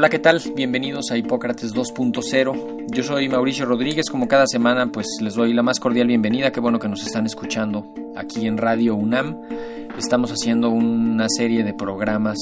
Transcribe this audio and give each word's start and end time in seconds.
Hola, 0.00 0.08
¿qué 0.08 0.18
tal? 0.18 0.40
Bienvenidos 0.56 1.10
a 1.10 1.18
Hipócrates 1.18 1.74
2.0. 1.74 2.86
Yo 2.90 3.02
soy 3.02 3.28
Mauricio 3.28 3.66
Rodríguez, 3.66 4.08
como 4.08 4.28
cada 4.28 4.46
semana 4.46 4.90
pues 4.90 5.06
les 5.20 5.34
doy 5.34 5.52
la 5.52 5.62
más 5.62 5.78
cordial 5.78 6.06
bienvenida, 6.06 6.52
qué 6.52 6.58
bueno 6.58 6.78
que 6.78 6.88
nos 6.88 7.02
están 7.04 7.26
escuchando 7.26 7.86
aquí 8.16 8.46
en 8.46 8.56
Radio 8.56 8.94
UNAM. 8.94 9.38
Estamos 9.98 10.32
haciendo 10.32 10.70
una 10.70 11.26
serie 11.28 11.64
de 11.64 11.74
programas 11.74 12.38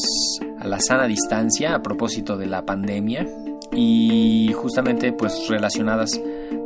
a 0.61 0.69
la 0.69 0.79
sana 0.79 1.09
distancia 1.09 1.75
a 1.75 1.83
propósito 1.83 2.37
de 2.37 2.47
la 2.47 2.65
pandemia 2.65 3.27
y 3.73 4.53
justamente 4.55 5.13
pues 5.13 5.49
relacionadas 5.49 6.13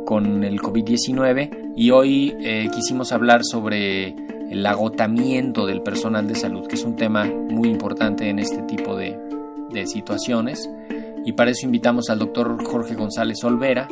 con 0.05 0.43
el 0.43 0.61
COVID-19 0.61 1.73
y 1.75 1.89
hoy 1.89 2.35
eh, 2.39 2.69
quisimos 2.71 3.11
hablar 3.11 3.41
sobre 3.43 4.15
el 4.51 4.63
agotamiento 4.63 5.65
del 5.65 5.81
personal 5.81 6.27
de 6.27 6.35
salud, 6.35 6.67
que 6.67 6.75
es 6.75 6.83
un 6.83 6.95
tema 6.95 7.25
muy 7.25 7.69
importante 7.69 8.29
en 8.29 8.37
este 8.37 8.61
tipo 8.61 8.95
de, 8.95 9.19
de 9.73 9.87
situaciones. 9.87 10.69
Y 11.25 11.33
para 11.33 11.51
eso 11.51 11.65
invitamos 11.65 12.09
al 12.09 12.19
doctor 12.19 12.63
Jorge 12.63 12.95
González 12.95 13.43
Olvera, 13.43 13.87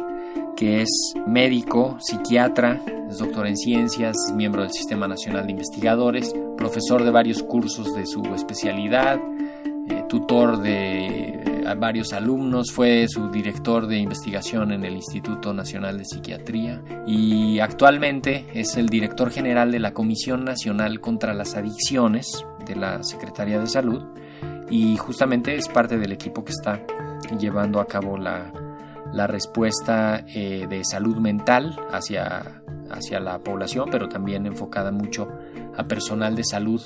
que 0.56 0.82
es 0.82 0.90
médico, 1.28 1.98
psiquiatra, 2.00 2.82
doctor 3.18 3.48
en 3.48 3.58
ciencias, 3.58 4.16
miembro 4.36 4.62
del 4.62 4.72
Sistema 4.72 5.08
Nacional 5.08 5.46
de 5.46 5.52
Investigadores, 5.52 6.34
profesor 6.58 7.04
de 7.04 7.12
varios 7.12 7.44
cursos 7.44 7.94
de 7.94 8.06
su 8.06 8.24
especialidad, 8.36 9.20
eh, 9.90 10.04
tutor 10.08 10.62
de 10.62 11.06
eh, 11.06 11.76
varios 11.78 12.14
alumnos, 12.14 12.72
fue 12.72 13.08
su 13.08 13.30
director 13.30 13.88
de 13.88 13.98
investigación 13.98 14.72
en 14.72 14.86
el 14.86 14.94
Instituto 14.94 15.54
Nacional 15.54 15.98
de 15.98 16.06
Psiquiatría 16.06 16.82
y 17.08 17.59
actualmente 17.59 18.46
es 18.54 18.78
el 18.78 18.90
director 18.90 19.32
general 19.32 19.72
de 19.72 19.80
la 19.80 19.94
Comisión 19.94 20.46
Nacional 20.46 21.00
contra 21.02 21.34
las 21.34 21.56
Adicciones 21.56 22.46
de 22.66 22.76
la 22.76 23.04
Secretaría 23.04 23.59
de 23.59 23.68
Salud 23.68 24.04
y 24.72 24.96
justamente 24.98 25.56
es 25.56 25.68
parte 25.68 25.98
del 25.98 26.14
equipo 26.14 26.44
que 26.44 26.54
está 26.54 26.82
llevando 27.38 27.80
a 27.80 27.86
cabo 27.86 28.18
la, 28.18 28.52
respuesta 29.28 30.24
eh, 30.34 30.66
de 30.68 30.84
salud 30.86 31.18
mental 31.18 31.78
hacia, 31.92 32.64
hacia 32.90 33.20
la 33.20 33.40
población, 33.40 33.90
pero 33.92 34.08
también 34.08 34.46
enfocada 34.46 34.92
mucho 34.92 35.28
a 35.76 35.84
personal 35.84 36.36
de 36.36 36.46
salud. 36.46 36.82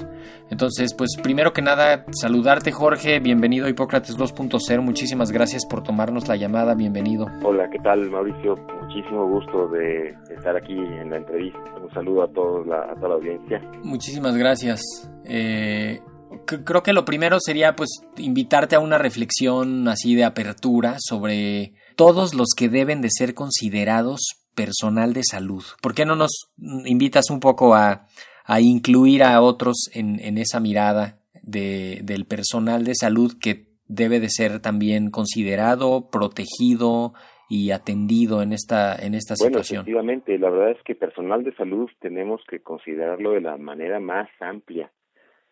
Entonces, 0.49 0.95
pues 0.95 1.11
primero 1.21 1.53
que 1.53 1.61
nada, 1.61 2.05
saludarte 2.11 2.71
Jorge, 2.71 3.19
bienvenido 3.19 3.67
a 3.67 3.69
Hipócrates 3.69 4.17
2.0, 4.17 4.81
muchísimas 4.81 5.31
gracias 5.31 5.65
por 5.65 5.83
tomarnos 5.83 6.27
la 6.27 6.35
llamada, 6.35 6.73
bienvenido. 6.73 7.27
Hola, 7.43 7.69
¿qué 7.69 7.79
tal 7.79 8.09
Mauricio? 8.09 8.57
Muchísimo 8.81 9.27
gusto 9.27 9.67
de 9.67 10.15
estar 10.31 10.55
aquí 10.55 10.73
en 10.73 11.11
la 11.11 11.17
entrevista. 11.17 11.59
Un 11.81 11.91
saludo 11.93 12.23
a, 12.23 12.27
todos 12.29 12.65
la, 12.65 12.91
a 12.91 12.95
toda 12.95 13.09
la 13.09 13.15
audiencia. 13.15 13.61
Muchísimas 13.83 14.35
gracias. 14.35 14.81
Eh, 15.23 16.01
creo 16.45 16.83
que 16.83 16.93
lo 16.93 17.05
primero 17.05 17.37
sería 17.39 17.75
pues 17.75 17.89
invitarte 18.17 18.75
a 18.75 18.79
una 18.79 18.97
reflexión 18.97 19.87
así 19.87 20.15
de 20.15 20.23
apertura 20.23 20.95
sobre 20.99 21.73
todos 21.95 22.33
los 22.33 22.49
que 22.55 22.69
deben 22.69 23.01
de 23.01 23.09
ser 23.11 23.33
considerados 23.33 24.21
personal 24.55 25.13
de 25.13 25.23
salud. 25.23 25.63
¿Por 25.81 25.93
qué 25.93 26.05
no 26.05 26.15
nos 26.15 26.51
invitas 26.57 27.29
un 27.29 27.39
poco 27.39 27.75
a, 27.75 28.07
a 28.45 28.61
incluir 28.61 29.23
a 29.23 29.41
otros 29.41 29.89
en, 29.93 30.19
en 30.19 30.37
esa 30.37 30.59
mirada 30.59 31.17
de, 31.41 31.99
del 32.03 32.25
personal 32.25 32.83
de 32.83 32.95
salud 32.95 33.33
que 33.39 33.65
debe 33.87 34.19
de 34.19 34.29
ser 34.29 34.61
también 34.61 35.11
considerado, 35.11 36.09
protegido 36.09 37.13
y 37.47 37.71
atendido 37.71 38.41
en 38.41 38.53
esta 38.53 38.95
en 38.95 39.13
esta 39.13 39.35
bueno, 39.37 39.59
situación. 39.59 39.81
Efectivamente, 39.81 40.39
la 40.39 40.49
verdad 40.49 40.71
es 40.71 40.81
que 40.83 40.95
personal 40.95 41.43
de 41.43 41.53
salud 41.55 41.89
tenemos 41.99 42.41
que 42.49 42.61
considerarlo 42.61 43.31
de 43.31 43.41
la 43.41 43.57
manera 43.57 43.99
más 43.99 44.27
amplia, 44.39 44.91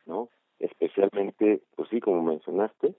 ¿no? 0.08 0.30
Especialmente, 0.64 1.62
pues 1.76 1.90
sí, 1.90 2.00
como 2.00 2.24
mencionaste, 2.24 2.96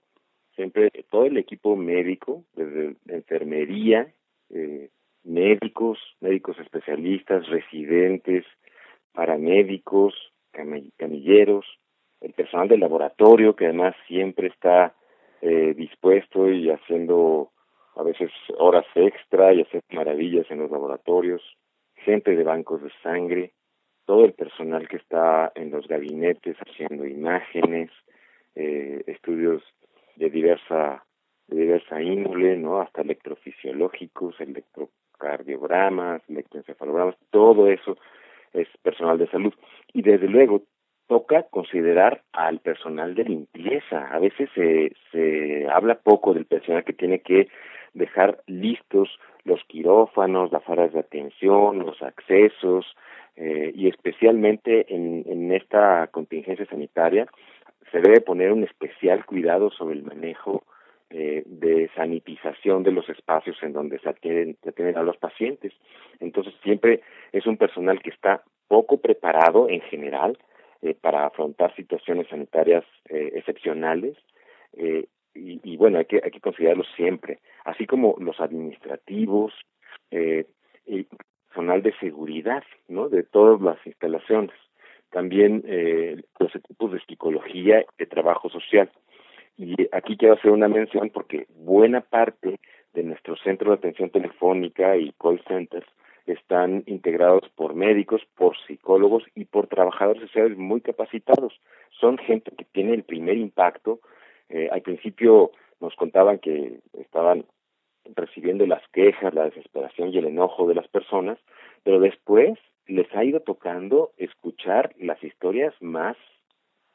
siempre 0.55 0.89
todo 1.09 1.25
el 1.25 1.37
equipo 1.37 1.75
médico, 1.75 2.43
desde 2.53 2.95
enfermería, 3.07 4.13
eh, 4.49 4.89
médicos, 5.23 5.97
médicos 6.21 6.57
especialistas, 6.59 7.47
residentes, 7.47 8.45
paramédicos, 9.13 10.13
camilleros, 10.97 11.65
el 12.21 12.33
personal 12.33 12.67
del 12.67 12.79
laboratorio 12.79 13.55
que 13.55 13.65
además 13.65 13.95
siempre 14.07 14.47
está 14.47 14.95
eh, 15.41 15.73
dispuesto 15.75 16.49
y 16.49 16.69
haciendo 16.69 17.51
a 17.95 18.03
veces 18.03 18.31
horas 18.57 18.85
extra 18.95 19.53
y 19.53 19.61
hacer 19.61 19.81
maravillas 19.91 20.45
en 20.49 20.59
los 20.59 20.71
laboratorios, 20.71 21.41
gente 21.95 22.35
de 22.35 22.43
bancos 22.43 22.81
de 22.83 22.91
sangre, 23.03 23.53
todo 24.05 24.25
el 24.25 24.33
personal 24.33 24.87
que 24.87 24.97
está 24.97 25.51
en 25.55 25.71
los 25.71 25.87
gabinetes 25.87 26.57
haciendo 26.57 27.05
imágenes, 27.05 27.89
eh, 28.55 29.03
estudios 29.07 29.63
de 30.15 30.29
diversa 30.29 31.03
de 31.47 31.61
diversa 31.61 32.01
índole, 32.01 32.57
¿no? 32.57 32.81
Hasta 32.81 33.01
electrofisiológicos, 33.01 34.39
electrocardiogramas, 34.41 36.21
electroencefalogramas, 36.27 37.15
todo 37.29 37.67
eso 37.67 37.97
es 38.53 38.67
personal 38.81 39.17
de 39.17 39.27
salud. 39.27 39.53
Y 39.93 40.01
desde 40.01 40.27
luego 40.27 40.63
toca 41.07 41.43
considerar 41.43 42.23
al 42.33 42.59
personal 42.59 43.13
de 43.13 43.25
limpieza. 43.25 44.07
A 44.07 44.19
veces 44.19 44.49
se, 44.55 44.93
se 45.11 45.67
habla 45.69 45.99
poco 45.99 46.33
del 46.33 46.45
personal 46.45 46.83
que 46.83 46.93
tiene 46.93 47.19
que 47.19 47.47
dejar 47.93 48.41
listos 48.47 49.09
los 49.45 49.63
quirófanos, 49.65 50.51
las 50.51 50.67
áreas 50.67 50.91
de 50.93 50.99
atención, 50.99 51.79
los 51.79 52.01
accesos, 52.01 52.85
eh, 53.35 53.71
y 53.73 53.87
especialmente 53.87 54.93
en, 54.93 55.23
en 55.27 55.51
esta 55.51 56.07
contingencia 56.07 56.65
sanitaria 56.65 57.27
se 57.91 57.99
debe 57.99 58.21
poner 58.21 58.51
un 58.51 58.63
especial 58.63 59.25
cuidado 59.25 59.69
sobre 59.71 59.95
el 59.95 60.03
manejo 60.03 60.63
eh, 61.09 61.43
de 61.45 61.89
sanitización 61.95 62.83
de 62.83 62.91
los 62.91 63.07
espacios 63.09 63.57
en 63.61 63.73
donde 63.73 63.99
se 63.99 64.09
atienden, 64.09 64.57
se 64.63 64.95
a 64.95 65.03
los 65.03 65.17
pacientes. 65.17 65.73
Entonces 66.19 66.53
siempre 66.63 67.01
es 67.31 67.45
un 67.45 67.57
personal 67.57 68.01
que 68.01 68.09
está 68.09 68.43
poco 68.67 68.97
preparado 68.97 69.69
en 69.69 69.81
general 69.81 70.37
eh, 70.81 70.95
para 70.99 71.25
afrontar 71.25 71.75
situaciones 71.75 72.27
sanitarias 72.27 72.83
eh, 73.09 73.31
excepcionales 73.35 74.17
eh, 74.73 75.05
y, 75.35 75.59
y, 75.63 75.77
bueno 75.77 75.99
hay 75.99 76.05
que 76.05 76.21
hay 76.23 76.31
que 76.31 76.39
considerarlo 76.39 76.83
siempre, 76.95 77.39
así 77.65 77.85
como 77.85 78.15
los 78.19 78.39
administrativos 78.39 79.53
eh, 80.11 80.45
y 80.87 81.05
personal 81.47 81.81
de 81.81 81.93
seguridad, 81.99 82.63
¿no? 82.87 83.09
De 83.09 83.23
todas 83.23 83.61
las 83.61 83.77
instalaciones. 83.85 84.55
También 85.09 85.63
eh, 85.65 86.21
los 86.39 86.53
equipos 86.53 86.91
de 86.91 86.99
psicología, 86.99 87.85
de 87.97 88.05
trabajo 88.05 88.49
social. 88.49 88.91
Y 89.57 89.87
aquí 89.93 90.17
quiero 90.17 90.33
hacer 90.33 90.51
una 90.51 90.67
mención 90.67 91.09
porque 91.11 91.47
buena 91.55 92.01
parte 92.01 92.59
de 92.93 93.03
nuestro 93.03 93.37
centro 93.37 93.71
de 93.71 93.77
atención 93.77 94.09
telefónica 94.09 94.97
y 94.97 95.13
call 95.13 95.41
centers 95.47 95.87
están 96.25 96.83
integrados 96.87 97.47
por 97.55 97.75
médicos, 97.75 98.21
por 98.35 98.57
psicólogos 98.67 99.23
y 99.35 99.45
por 99.45 99.67
trabajadores 99.67 100.23
sociales 100.23 100.57
muy 100.57 100.81
capacitados. 100.81 101.53
Son 101.99 102.17
gente 102.17 102.51
que 102.57 102.65
tiene 102.65 102.93
el 102.93 103.03
primer 103.03 103.37
impacto. 103.37 103.99
Eh, 104.49 104.69
al 104.71 104.81
principio 104.81 105.51
nos 105.79 105.95
contaban 105.95 106.39
que 106.39 106.79
estaban 106.93 107.45
recibiendo 108.15 108.65
las 108.65 108.87
quejas, 108.89 109.33
la 109.33 109.45
desesperación 109.45 110.09
y 110.09 110.17
el 110.17 110.25
enojo 110.25 110.67
de 110.67 110.75
las 110.75 110.87
personas, 110.87 111.39
pero 111.83 111.99
después 111.99 112.59
les 112.87 113.13
ha 113.15 113.23
ido 113.23 113.39
tocando 113.39 114.11
escuchar 114.17 114.93
las 114.99 115.23
historias 115.23 115.73
más 115.81 116.15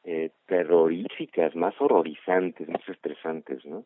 eh, 0.03 0.31
terroríficas, 0.47 1.55
más 1.55 1.75
horrorizantes, 1.79 2.67
más 2.69 2.87
estresantes, 2.87 3.65
¿no? 3.65 3.83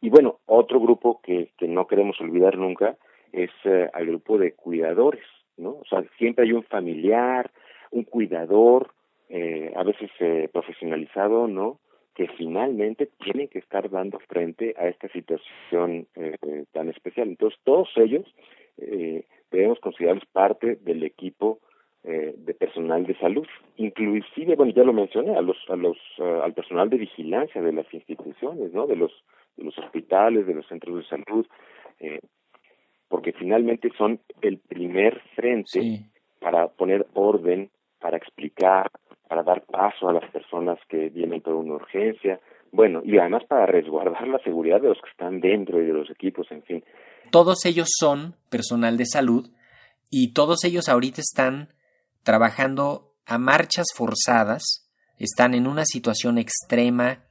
Y 0.00 0.10
bueno, 0.10 0.38
otro 0.46 0.80
grupo 0.80 1.20
que, 1.22 1.50
que 1.58 1.66
no 1.66 1.86
queremos 1.86 2.20
olvidar 2.20 2.56
nunca 2.56 2.96
es 3.32 3.50
eh, 3.64 3.90
el 3.94 4.06
grupo 4.06 4.38
de 4.38 4.52
cuidadores, 4.52 5.24
¿no? 5.56 5.70
O 5.70 5.84
sea, 5.88 6.04
siempre 6.18 6.44
hay 6.44 6.52
un 6.52 6.62
familiar, 6.64 7.50
un 7.90 8.04
cuidador, 8.04 8.92
eh, 9.28 9.72
a 9.76 9.82
veces 9.82 10.10
eh, 10.20 10.48
profesionalizado, 10.52 11.48
¿no? 11.48 11.78
Que 12.14 12.28
finalmente 12.28 13.08
tienen 13.22 13.48
que 13.48 13.58
estar 13.58 13.90
dando 13.90 14.18
frente 14.20 14.74
a 14.78 14.88
esta 14.88 15.08
situación 15.08 16.06
eh, 16.14 16.36
tan 16.72 16.88
especial. 16.88 17.28
Entonces, 17.28 17.58
todos 17.64 17.88
ellos 17.96 18.24
debemos 19.50 19.78
considerarlos 19.78 20.26
parte 20.26 20.76
del 20.76 21.04
equipo 21.04 21.60
de 22.02 22.54
personal 22.54 23.06
de 23.06 23.16
salud, 23.18 23.46
inclusive, 23.76 24.56
bueno, 24.56 24.72
ya 24.72 24.82
lo 24.82 24.92
mencioné, 24.92 25.36
a 25.36 25.40
los, 25.40 25.56
a 25.68 25.76
los, 25.76 25.96
al 26.18 26.52
personal 26.52 26.90
de 26.90 26.98
vigilancia 26.98 27.62
de 27.62 27.72
las 27.72 27.86
instituciones, 27.94 28.72
¿no? 28.72 28.86
De 28.86 28.96
los, 28.96 29.12
de 29.56 29.64
los 29.64 29.78
hospitales, 29.78 30.46
de 30.46 30.54
los 30.54 30.66
centros 30.66 30.96
de 30.96 31.04
salud, 31.04 31.46
porque 33.08 33.32
finalmente 33.32 33.90
son 33.96 34.18
el 34.42 34.58
primer 34.58 35.20
frente 35.36 36.00
para 36.40 36.68
poner 36.68 37.06
orden, 37.14 37.70
para 38.00 38.16
explicar, 38.16 38.90
para 39.28 39.42
dar 39.42 39.64
paso 39.64 40.08
a 40.08 40.12
las 40.12 40.30
personas 40.30 40.78
que 40.88 41.08
vienen 41.08 41.40
por 41.40 41.54
una 41.54 41.74
urgencia, 41.74 42.40
bueno, 42.72 43.02
y 43.04 43.18
además 43.18 43.44
para 43.48 43.66
resguardar 43.66 44.26
la 44.26 44.38
seguridad 44.40 44.80
de 44.80 44.88
los 44.88 44.98
que 45.00 45.10
están 45.10 45.40
dentro 45.40 45.80
y 45.80 45.86
de 45.86 45.92
los 45.92 46.10
equipos, 46.10 46.46
en 46.50 46.62
fin. 46.64 46.84
Todos 47.30 47.64
ellos 47.64 47.88
son 47.98 48.34
personal 48.50 48.96
de 48.96 49.06
salud 49.06 49.50
y 50.10 50.32
todos 50.32 50.64
ellos 50.64 50.88
ahorita 50.88 51.20
están 51.20 51.68
trabajando 52.22 53.12
a 53.26 53.38
marchas 53.38 53.86
forzadas, 53.94 54.90
están 55.18 55.54
en 55.54 55.66
una 55.66 55.84
situación 55.84 56.38
extrema. 56.38 57.24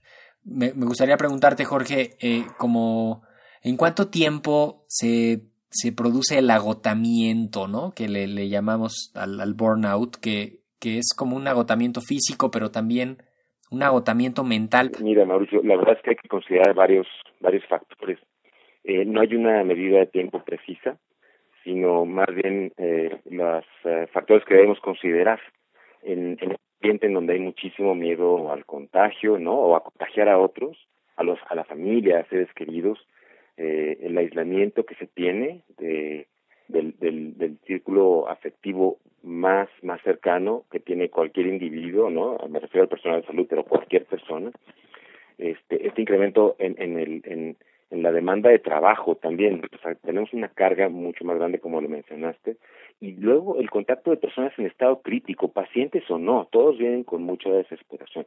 Me, 0.44 0.72
gustaría 0.72 1.18
preguntarte, 1.18 1.66
Jorge, 1.66 2.16
eh, 2.22 2.46
como 2.58 3.24
en 3.62 3.78
cuánto 3.78 4.08
tiempo 4.08 4.86
se 4.88 5.42
se 5.74 5.92
produce 5.92 6.38
el 6.38 6.52
agotamiento, 6.52 7.68
¿no? 7.68 7.94
Que 7.94 8.08
le, 8.08 8.28
le 8.28 8.48
llamamos 8.48 9.12
al, 9.16 9.42
al, 9.42 9.56
burnout, 9.56 10.18
que, 10.18 10.63
que 10.84 10.98
es 10.98 11.14
como 11.16 11.38
un 11.38 11.48
agotamiento 11.48 12.02
físico, 12.02 12.52
pero 12.52 12.70
también 12.70 13.16
un 13.72 13.84
agotamiento 13.84 14.44
mental. 14.44 14.92
Mira, 15.02 15.24
Mauricio, 15.24 15.62
la 15.64 15.78
verdad 15.78 15.96
es 15.96 16.02
que 16.04 16.10
hay 16.10 16.16
que 16.18 16.28
considerar 16.28 16.76
varios, 16.76 17.08
varios 17.40 17.66
factores. 17.68 18.20
Eh, 18.84 19.06
no 19.06 19.22
hay 19.22 19.34
una 19.34 19.64
medida 19.64 20.00
de 20.00 20.08
tiempo 20.08 20.44
precisa, 20.44 20.98
sino 21.64 22.04
más 22.04 22.28
bien 22.36 22.74
eh, 22.76 23.18
los 23.30 23.64
eh, 23.86 24.08
factores 24.12 24.44
que 24.44 24.56
debemos 24.56 24.82
considerar 24.82 25.40
en, 26.02 26.38
un 26.42 26.58
ambiente 26.82 27.08
en 27.08 27.14
donde 27.14 27.34
hay 27.34 27.40
muchísimo 27.40 27.96
miedo 27.96 28.52
al 28.52 28.66
contagio, 28.66 29.40
¿no? 29.40 29.54
O 29.54 29.76
a 29.78 29.84
contagiar 29.86 30.28
a 30.28 30.38
otros, 30.38 30.78
a 31.16 31.24
los, 31.24 31.40
a 31.48 31.56
la 31.56 31.64
familia, 31.64 32.20
a 32.20 32.26
seres 32.26 32.54
queridos, 32.54 33.00
eh, 33.56 34.00
el 34.02 34.18
aislamiento 34.18 34.86
que 34.86 34.96
se 34.96 35.08
tiene 35.08 35.64
de, 35.78 36.28
del, 36.68 36.96
del, 37.00 37.38
del, 37.38 37.58
círculo 37.66 38.30
afectivo 38.30 38.98
más, 39.24 39.70
más 39.82 40.02
cercano 40.02 40.64
que 40.72 40.80
tiene 40.80 41.10
cualquier 41.10 41.48
individuo, 41.48 42.10
¿no? 42.10 42.38
Me 42.50 42.60
refiero 42.60 42.84
al 42.84 42.90
personal 42.90 43.22
de 43.22 43.28
salud, 43.28 43.48
pero 43.50 43.64
cualquier 43.64 44.06
persona. 44.06 44.52
Este, 45.38 45.88
este 45.88 46.02
incremento 46.02 46.56
en, 46.60 46.76
en, 46.78 47.00
el, 47.00 47.22
en, 47.26 47.58
en 47.94 48.04
la 48.04 48.12
demanda 48.12 48.50
de 48.50 48.60
trabajo 48.60 49.16
también. 49.16 49.62
tenemos 50.04 50.34
una 50.34 50.50
carga 50.50 50.90
mucho 50.90 51.24
más 51.26 51.38
grande, 51.38 51.60
como 51.60 51.80
lo 51.80 51.90
mencionaste. 51.90 52.58
Y 53.00 53.12
luego 53.14 53.60
el 53.60 53.70
contacto 53.70 54.12
de 54.12 54.18
personas 54.18 54.54
en 54.58 54.66
estado 54.66 55.02
crítico, 55.02 55.50
pacientes 55.50 56.10
o 56.10 56.18
no, 56.18 56.48
todos 56.52 56.78
vienen 56.78 57.04
con 57.04 57.24
mucha 57.24 57.50
desesperación. 57.50 58.26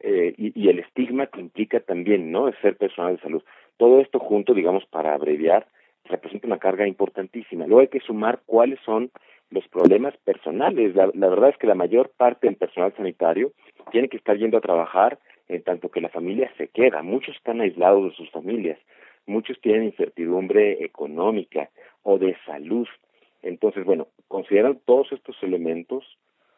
Eh, 0.00 0.34
y, 0.36 0.58
y 0.60 0.68
el 0.68 0.78
estigma 0.78 1.26
que 1.26 1.40
implica 1.40 1.80
también, 1.80 2.30
¿no?, 2.30 2.46
de 2.46 2.56
ser 2.62 2.76
personal 2.76 3.16
de 3.16 3.22
salud. 3.22 3.42
Todo 3.76 4.00
esto 4.00 4.18
junto, 4.18 4.54
digamos, 4.54 4.86
para 4.86 5.14
abreviar, 5.14 5.66
representa 6.04 6.46
una 6.46 6.58
carga 6.58 6.86
importantísima. 6.86 7.66
Luego 7.66 7.80
hay 7.80 7.88
que 7.88 8.00
sumar 8.00 8.40
cuáles 8.46 8.78
son 8.84 9.10
los 9.50 9.66
problemas 9.68 10.16
personales. 10.18 10.94
La, 10.94 11.06
verdad 11.06 11.50
es 11.50 11.56
que 11.58 11.66
la 11.66 11.74
mayor 11.74 12.10
parte 12.16 12.46
del 12.46 12.56
personal 12.56 12.94
sanitario 12.96 13.52
tiene 13.90 14.08
que 14.08 14.16
estar 14.16 14.36
yendo 14.36 14.58
a 14.58 14.62
trabajar 14.62 15.18
en 15.48 15.62
tanto 15.62 15.90
que 15.90 16.00
la 16.00 16.08
familia 16.08 16.50
se 16.56 16.68
queda. 16.68 17.02
Muchos 17.02 17.36
están 17.36 17.60
aislados 17.60 18.10
de 18.10 18.16
sus 18.16 18.30
familias. 18.30 18.78
Muchos 19.26 19.60
tienen 19.60 19.84
incertidumbre 19.84 20.84
económica 20.84 21.70
o 22.02 22.18
de 22.18 22.36
salud. 22.44 22.88
Entonces, 23.42 23.84
bueno, 23.84 24.08
consideran 24.28 24.80
todos 24.84 25.12
estos 25.12 25.36
elementos. 25.42 26.04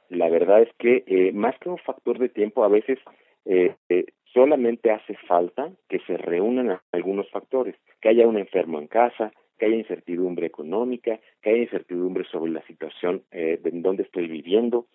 La 0.08 0.28
verdad 0.28 0.62
es 0.62 0.72
que 0.78 1.04
eh, 1.06 1.32
más 1.32 1.58
que 1.58 1.68
un 1.68 1.78
factor 1.78 2.18
de 2.18 2.28
tiempo, 2.28 2.64
a 2.64 2.68
veces 2.68 2.98
eh, 3.44 3.74
eh, 3.88 4.06
solamente 4.32 4.90
hace 4.90 5.14
falta 5.28 5.70
que 5.88 5.98
se 6.00 6.16
reúnan 6.16 6.78
algunos 6.92 7.28
factores, 7.30 7.76
que 8.00 8.08
haya 8.08 8.26
un 8.26 8.38
enfermo 8.38 8.78
en 8.78 8.86
casa, 8.86 9.32
que 9.58 9.66
haya 9.66 9.76
incertidumbre 9.76 10.46
económica, 10.46 11.18
que 11.42 11.50
haya 11.50 11.62
incertidumbre 11.62 12.24
sobre 12.24 12.52
la 12.52 12.62
situación 12.66 13.22
eh, 13.30 13.58
de 13.62 13.70
donde 13.72 14.02
estoy 14.02 14.28
viviendo, 14.28 14.86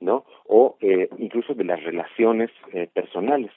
¿no? 0.00 0.24
O 0.46 0.76
eh, 0.80 1.08
incluso 1.18 1.54
de 1.54 1.64
las 1.64 1.82
relaciones 1.82 2.50
eh, 2.72 2.88
personales. 2.92 3.52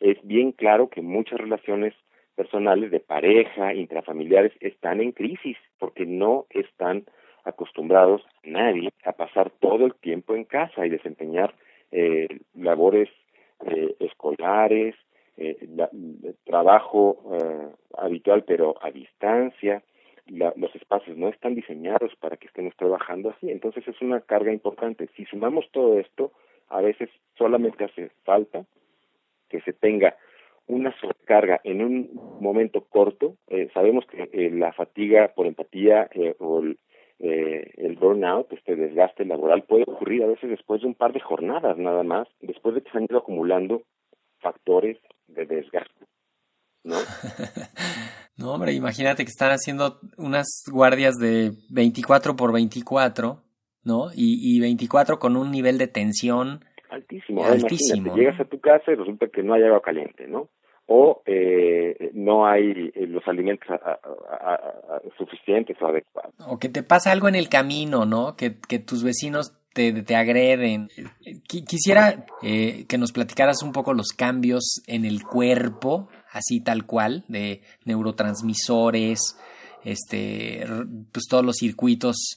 Es 0.00 0.18
bien 0.22 0.52
claro 0.52 0.88
que 0.88 1.02
muchas 1.02 1.38
relaciones 1.38 1.94
personales 2.34 2.90
de 2.90 3.00
pareja, 3.00 3.74
intrafamiliares, 3.74 4.52
están 4.60 5.00
en 5.00 5.12
crisis 5.12 5.56
porque 5.78 6.06
no 6.06 6.46
están 6.50 7.04
acostumbrados 7.44 8.22
nadie 8.42 8.90
a 9.04 9.12
pasar 9.12 9.50
todo 9.60 9.86
el 9.86 9.94
tiempo 9.94 10.34
en 10.34 10.44
casa 10.44 10.86
y 10.86 10.90
desempeñar 10.90 11.54
eh, 11.92 12.28
labores 12.54 13.08
eh, 13.66 13.96
escolares, 14.00 14.94
eh, 15.36 15.68
trabajo 16.44 17.22
eh, 17.32 17.68
habitual 17.96 18.44
pero 18.44 18.76
a 18.82 18.90
distancia, 18.90 19.82
los 20.26 20.74
espacios 20.76 21.16
no 21.16 21.28
están 21.28 21.54
diseñados 21.56 22.14
para 22.20 22.36
que 22.36 22.46
estemos 22.46 22.76
trabajando 22.76 23.30
así, 23.30 23.50
entonces 23.50 23.86
es 23.88 24.00
una 24.00 24.20
carga 24.20 24.52
importante. 24.52 25.08
Si 25.16 25.24
sumamos 25.24 25.68
todo 25.72 25.98
esto, 25.98 26.30
a 26.68 26.80
veces 26.80 27.10
solamente 27.36 27.84
hace 27.84 28.10
falta 28.24 28.64
que 29.48 29.60
se 29.62 29.72
tenga 29.72 30.16
una 30.66 30.94
sobrecarga 31.00 31.60
en 31.64 31.82
un 31.82 32.10
momento 32.40 32.84
corto. 32.84 33.36
Eh, 33.48 33.68
sabemos 33.74 34.06
que 34.06 34.30
eh, 34.32 34.50
la 34.50 34.72
fatiga 34.72 35.32
por 35.34 35.46
empatía 35.46 36.08
eh, 36.12 36.36
o 36.38 36.60
el, 36.60 36.78
eh, 37.20 37.72
el 37.76 37.96
burnout, 37.96 38.50
este 38.52 38.76
desgaste 38.76 39.24
laboral, 39.24 39.64
puede 39.64 39.84
ocurrir 39.86 40.22
a 40.22 40.26
veces 40.26 40.48
después 40.48 40.80
de 40.80 40.86
un 40.86 40.94
par 40.94 41.12
de 41.12 41.20
jornadas 41.20 41.76
nada 41.76 42.02
más, 42.02 42.26
después 42.40 42.74
de 42.74 42.82
que 42.82 42.90
se 42.90 42.98
han 42.98 43.04
ido 43.04 43.18
acumulando 43.18 43.82
factores 44.40 44.96
de 45.28 45.44
desgaste. 45.44 46.06
¿No? 46.82 46.96
no, 48.38 48.54
hombre, 48.54 48.72
imagínate 48.72 49.24
que 49.24 49.28
están 49.28 49.50
haciendo 49.50 50.00
unas 50.16 50.64
guardias 50.72 51.16
de 51.16 51.52
24 51.70 52.36
por 52.36 52.54
24, 52.54 53.42
¿no? 53.84 54.06
Y, 54.14 54.56
y 54.56 54.60
24 54.60 55.18
con 55.18 55.36
un 55.36 55.50
nivel 55.50 55.76
de 55.76 55.88
tensión 55.88 56.64
altísimo. 56.88 57.44
altísimo. 57.44 58.16
Llegas 58.16 58.40
a 58.40 58.44
tu 58.44 58.60
casa 58.60 58.92
y 58.92 58.94
resulta 58.94 59.28
que 59.28 59.42
no 59.42 59.54
hay 59.54 59.62
agua 59.62 59.82
caliente, 59.82 60.26
¿no? 60.26 60.48
O 60.92 61.22
eh, 61.24 62.10
no 62.14 62.46
hay 62.46 62.90
eh, 62.92 63.06
los 63.06 63.22
alimentos 63.28 63.68
suficientes 65.16 65.76
o 65.80 65.86
adecuados. 65.86 66.34
O 66.48 66.58
que 66.58 66.68
te 66.68 66.82
pasa 66.82 67.12
algo 67.12 67.28
en 67.28 67.36
el 67.36 67.48
camino, 67.48 68.06
¿no? 68.06 68.34
Que, 68.34 68.58
que 68.58 68.80
tus 68.80 69.04
vecinos 69.04 69.56
te, 69.72 69.92
te 70.02 70.16
agreden. 70.16 70.88
Quisiera 71.46 72.26
eh, 72.42 72.86
que 72.88 72.98
nos 72.98 73.12
platicaras 73.12 73.62
un 73.62 73.70
poco 73.70 73.94
los 73.94 74.08
cambios 74.08 74.82
en 74.88 75.04
el 75.04 75.22
cuerpo, 75.22 76.08
así 76.32 76.60
tal 76.60 76.86
cual, 76.86 77.24
de 77.28 77.62
neurotransmisores, 77.84 79.38
este, 79.84 80.66
pues 81.12 81.26
todos 81.30 81.44
los 81.44 81.58
circuitos 81.58 82.36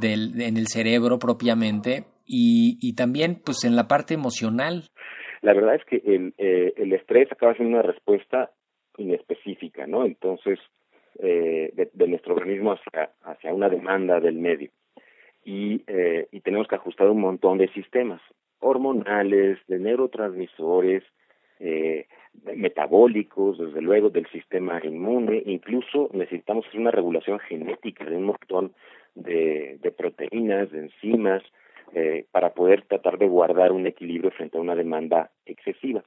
del, 0.00 0.40
en 0.40 0.56
el 0.56 0.68
cerebro 0.68 1.18
propiamente 1.18 2.06
y, 2.24 2.78
y 2.80 2.94
también 2.94 3.42
pues 3.44 3.64
en 3.64 3.76
la 3.76 3.86
parte 3.86 4.14
emocional. 4.14 4.88
La 5.42 5.52
verdad 5.54 5.74
es 5.74 5.84
que 5.84 5.96
el, 5.96 6.34
eh, 6.38 6.72
el 6.76 6.92
estrés 6.92 7.30
acaba 7.30 7.54
siendo 7.54 7.78
una 7.78 7.82
respuesta 7.82 8.50
inespecífica, 8.96 9.86
¿no? 9.86 10.04
Entonces, 10.04 10.58
eh, 11.18 11.72
de, 11.92 12.08
nuestro 12.08 12.34
organismo 12.34 12.72
hacia, 12.72 13.10
hacia 13.24 13.52
una 13.52 13.68
demanda 13.68 14.18
del 14.18 14.36
medio. 14.36 14.70
Y, 15.44 15.82
eh, 15.86 16.26
y 16.30 16.40
tenemos 16.40 16.68
que 16.68 16.76
ajustar 16.76 17.10
un 17.10 17.20
montón 17.20 17.58
de 17.58 17.68
sistemas 17.68 18.20
hormonales, 18.60 19.58
de 19.66 19.78
neurotransmisores, 19.78 21.02
eh, 21.60 22.06
metabólicos, 22.56 23.58
desde 23.58 23.82
luego 23.82 24.08
del 24.10 24.26
sistema 24.28 24.80
inmune, 24.82 25.42
incluso 25.46 26.08
necesitamos 26.12 26.66
hacer 26.66 26.80
una 26.80 26.90
regulación 26.90 27.38
genética 27.40 28.04
de 28.04 28.16
un 28.16 28.24
montón 28.24 28.72
de, 29.14 29.78
de 29.82 29.90
proteínas, 29.90 30.70
de 30.70 30.78
enzimas, 30.78 31.42
eh, 31.94 32.24
para 32.30 32.54
poder 32.54 32.86
tratar 32.86 33.18
de 33.18 33.28
guardar 33.28 33.70
un 33.70 33.86
equilibrio 33.86 34.30
frente 34.30 34.56
a 34.56 34.62
una 34.62 34.74
demanda 34.74 35.30
excesiva. 35.44 36.02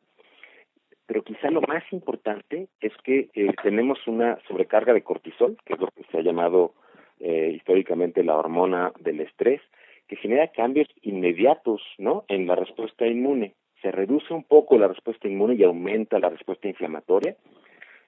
Pero 1.05 1.23
quizá 1.23 1.51
lo 1.51 1.61
más 1.61 1.83
importante 1.91 2.69
es 2.81 2.91
que 3.03 3.29
eh, 3.35 3.53
tenemos 3.61 3.99
una 4.07 4.39
sobrecarga 4.47 4.93
de 4.93 5.03
cortisol, 5.03 5.57
que 5.63 5.73
es 5.73 5.79
lo 5.79 5.89
que 5.89 6.03
se 6.09 6.17
ha 6.17 6.21
llamado 6.21 6.73
eh, 7.19 7.51
históricamente 7.55 8.23
la 8.23 8.35
hormona 8.35 8.93
del 8.99 9.21
estrés, 9.21 9.61
que 10.07 10.15
genera 10.15 10.47
cambios 10.47 10.87
inmediatos 11.03 11.83
¿no? 11.99 12.25
en 12.29 12.47
la 12.47 12.55
respuesta 12.55 13.05
inmune. 13.05 13.53
Se 13.83 13.91
reduce 13.91 14.33
un 14.33 14.43
poco 14.43 14.79
la 14.79 14.87
respuesta 14.87 15.27
inmune 15.27 15.53
y 15.53 15.63
aumenta 15.63 16.17
la 16.17 16.29
respuesta 16.29 16.67
inflamatoria. 16.67 17.35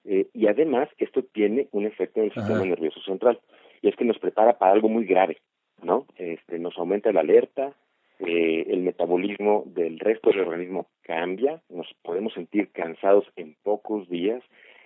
y 0.03 0.47
además, 0.47 0.89
esto 0.97 1.21
tiene 1.21 1.67
un 1.73 1.85
efecto 1.85 2.21
en 2.21 2.25
el 2.27 2.33
sistema 2.33 2.65
nervioso 2.65 3.01
central. 3.01 3.39
Y 3.83 3.89
es 3.89 3.95
que 3.95 4.05
nos 4.05 4.17
prepara 4.17 4.57
para 4.57 4.71
algo 4.71 4.89
muy 4.89 5.05
grave, 5.05 5.37
¿no? 5.81 6.05
Este, 6.17 6.59
nos 6.59 6.77
aumenta 6.77 7.11
la 7.11 7.21
alerta, 7.21 7.73
eh, 8.19 8.65
el 8.69 8.81
metabolismo 8.81 9.63
del 9.67 9.99
resto 9.99 10.29
del 10.29 10.41
organismo 10.41 10.87
cambia, 11.03 11.61
nos 11.69 11.87
podemos 12.01 12.33
sentir 12.33 12.71
cansados 12.71 13.25
en 13.35 13.55
pocos 13.63 14.09
días 14.09 14.43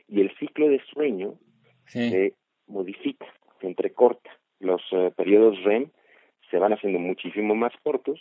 y 0.08 0.20
el 0.22 0.36
ciclo 0.38 0.68
de 0.68 0.82
sueño 0.94 1.36
se 1.86 2.36
modifica, 2.68 3.26
se 3.60 3.68
entrecorta. 3.68 4.30
Los 4.60 4.82
eh, 4.92 5.12
periodos 5.16 5.64
REM 5.64 5.90
se 6.50 6.58
van 6.58 6.74
haciendo 6.74 7.00
muchísimo 7.00 7.56
más 7.56 7.72
cortos 7.84 8.20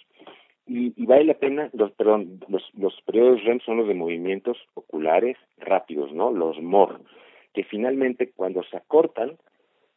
y, 0.66 1.04
vale 1.04 1.24
la 1.24 1.34
pena, 1.34 1.68
los, 1.72 1.90
perdón, 1.92 2.38
los, 2.46 2.62
los 2.74 2.94
periodos 3.02 3.42
REM 3.42 3.58
son 3.60 3.78
los 3.78 3.88
de 3.88 3.94
movimientos 3.94 4.56
oculares 4.74 5.36
rápidos, 5.58 6.12
¿no? 6.12 6.30
Los 6.30 6.60
MOR, 6.62 7.00
que 7.52 7.64
finalmente 7.64 8.30
cuando 8.30 8.62
se 8.62 8.76
acortan 8.76 9.36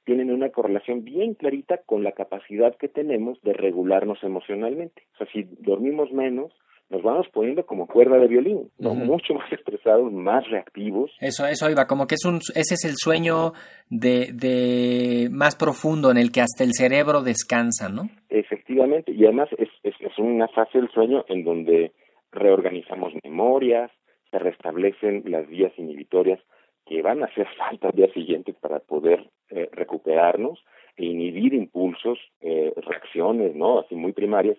tienen 0.05 0.31
una 0.31 0.49
correlación 0.49 1.03
bien 1.03 1.33
clarita 1.33 1.79
con 1.85 2.03
la 2.03 2.11
capacidad 2.11 2.75
que 2.77 2.87
tenemos 2.87 3.41
de 3.41 3.53
regularnos 3.53 4.23
emocionalmente. 4.23 5.03
O 5.13 5.17
sea, 5.17 5.27
si 5.31 5.43
dormimos 5.59 6.11
menos, 6.11 6.51
nos 6.89 7.01
vamos 7.01 7.27
poniendo 7.33 7.65
como 7.65 7.87
cuerda 7.87 8.17
de 8.17 8.27
violín, 8.27 8.69
¿no? 8.77 8.93
Mucho 8.93 9.33
más 9.33 9.51
estresados, 9.51 10.11
más 10.11 10.47
reactivos. 10.49 11.11
Eso, 11.19 11.47
eso 11.47 11.69
iba, 11.69 11.87
como 11.87 12.05
que 12.05 12.15
es 12.15 12.25
un, 12.25 12.37
ese 12.55 12.75
es 12.75 12.85
el 12.85 12.95
sueño 12.95 13.53
de, 13.89 14.31
de 14.33 15.29
más 15.31 15.55
profundo 15.55 16.11
en 16.11 16.17
el 16.17 16.31
que 16.31 16.41
hasta 16.41 16.63
el 16.63 16.73
cerebro 16.73 17.21
descansa, 17.21 17.89
¿no? 17.89 18.03
Efectivamente, 18.29 19.11
y 19.11 19.23
además 19.25 19.49
es, 19.57 19.69
es, 19.83 19.95
es 19.99 20.17
una 20.19 20.47
fase 20.49 20.77
del 20.77 20.89
sueño 20.89 21.25
en 21.29 21.43
donde 21.43 21.93
reorganizamos 22.31 23.13
memorias, 23.23 23.89
se 24.29 24.39
restablecen 24.39 25.23
las 25.27 25.47
vías 25.47 25.71
inhibitorias 25.77 26.39
que 26.85 27.01
van 27.01 27.21
a 27.23 27.25
hacer 27.25 27.47
falta 27.57 27.89
al 27.89 27.95
día 27.95 28.11
siguiente 28.13 28.53
para 28.53 28.79
poder 28.79 29.29
eh, 29.49 29.69
recuperarnos 29.71 30.63
e 30.95 31.05
inhibir 31.05 31.53
impulsos, 31.53 32.19
eh, 32.41 32.71
reacciones, 32.75 33.55
¿no? 33.55 33.79
Así 33.79 33.95
muy 33.95 34.11
primarias. 34.11 34.57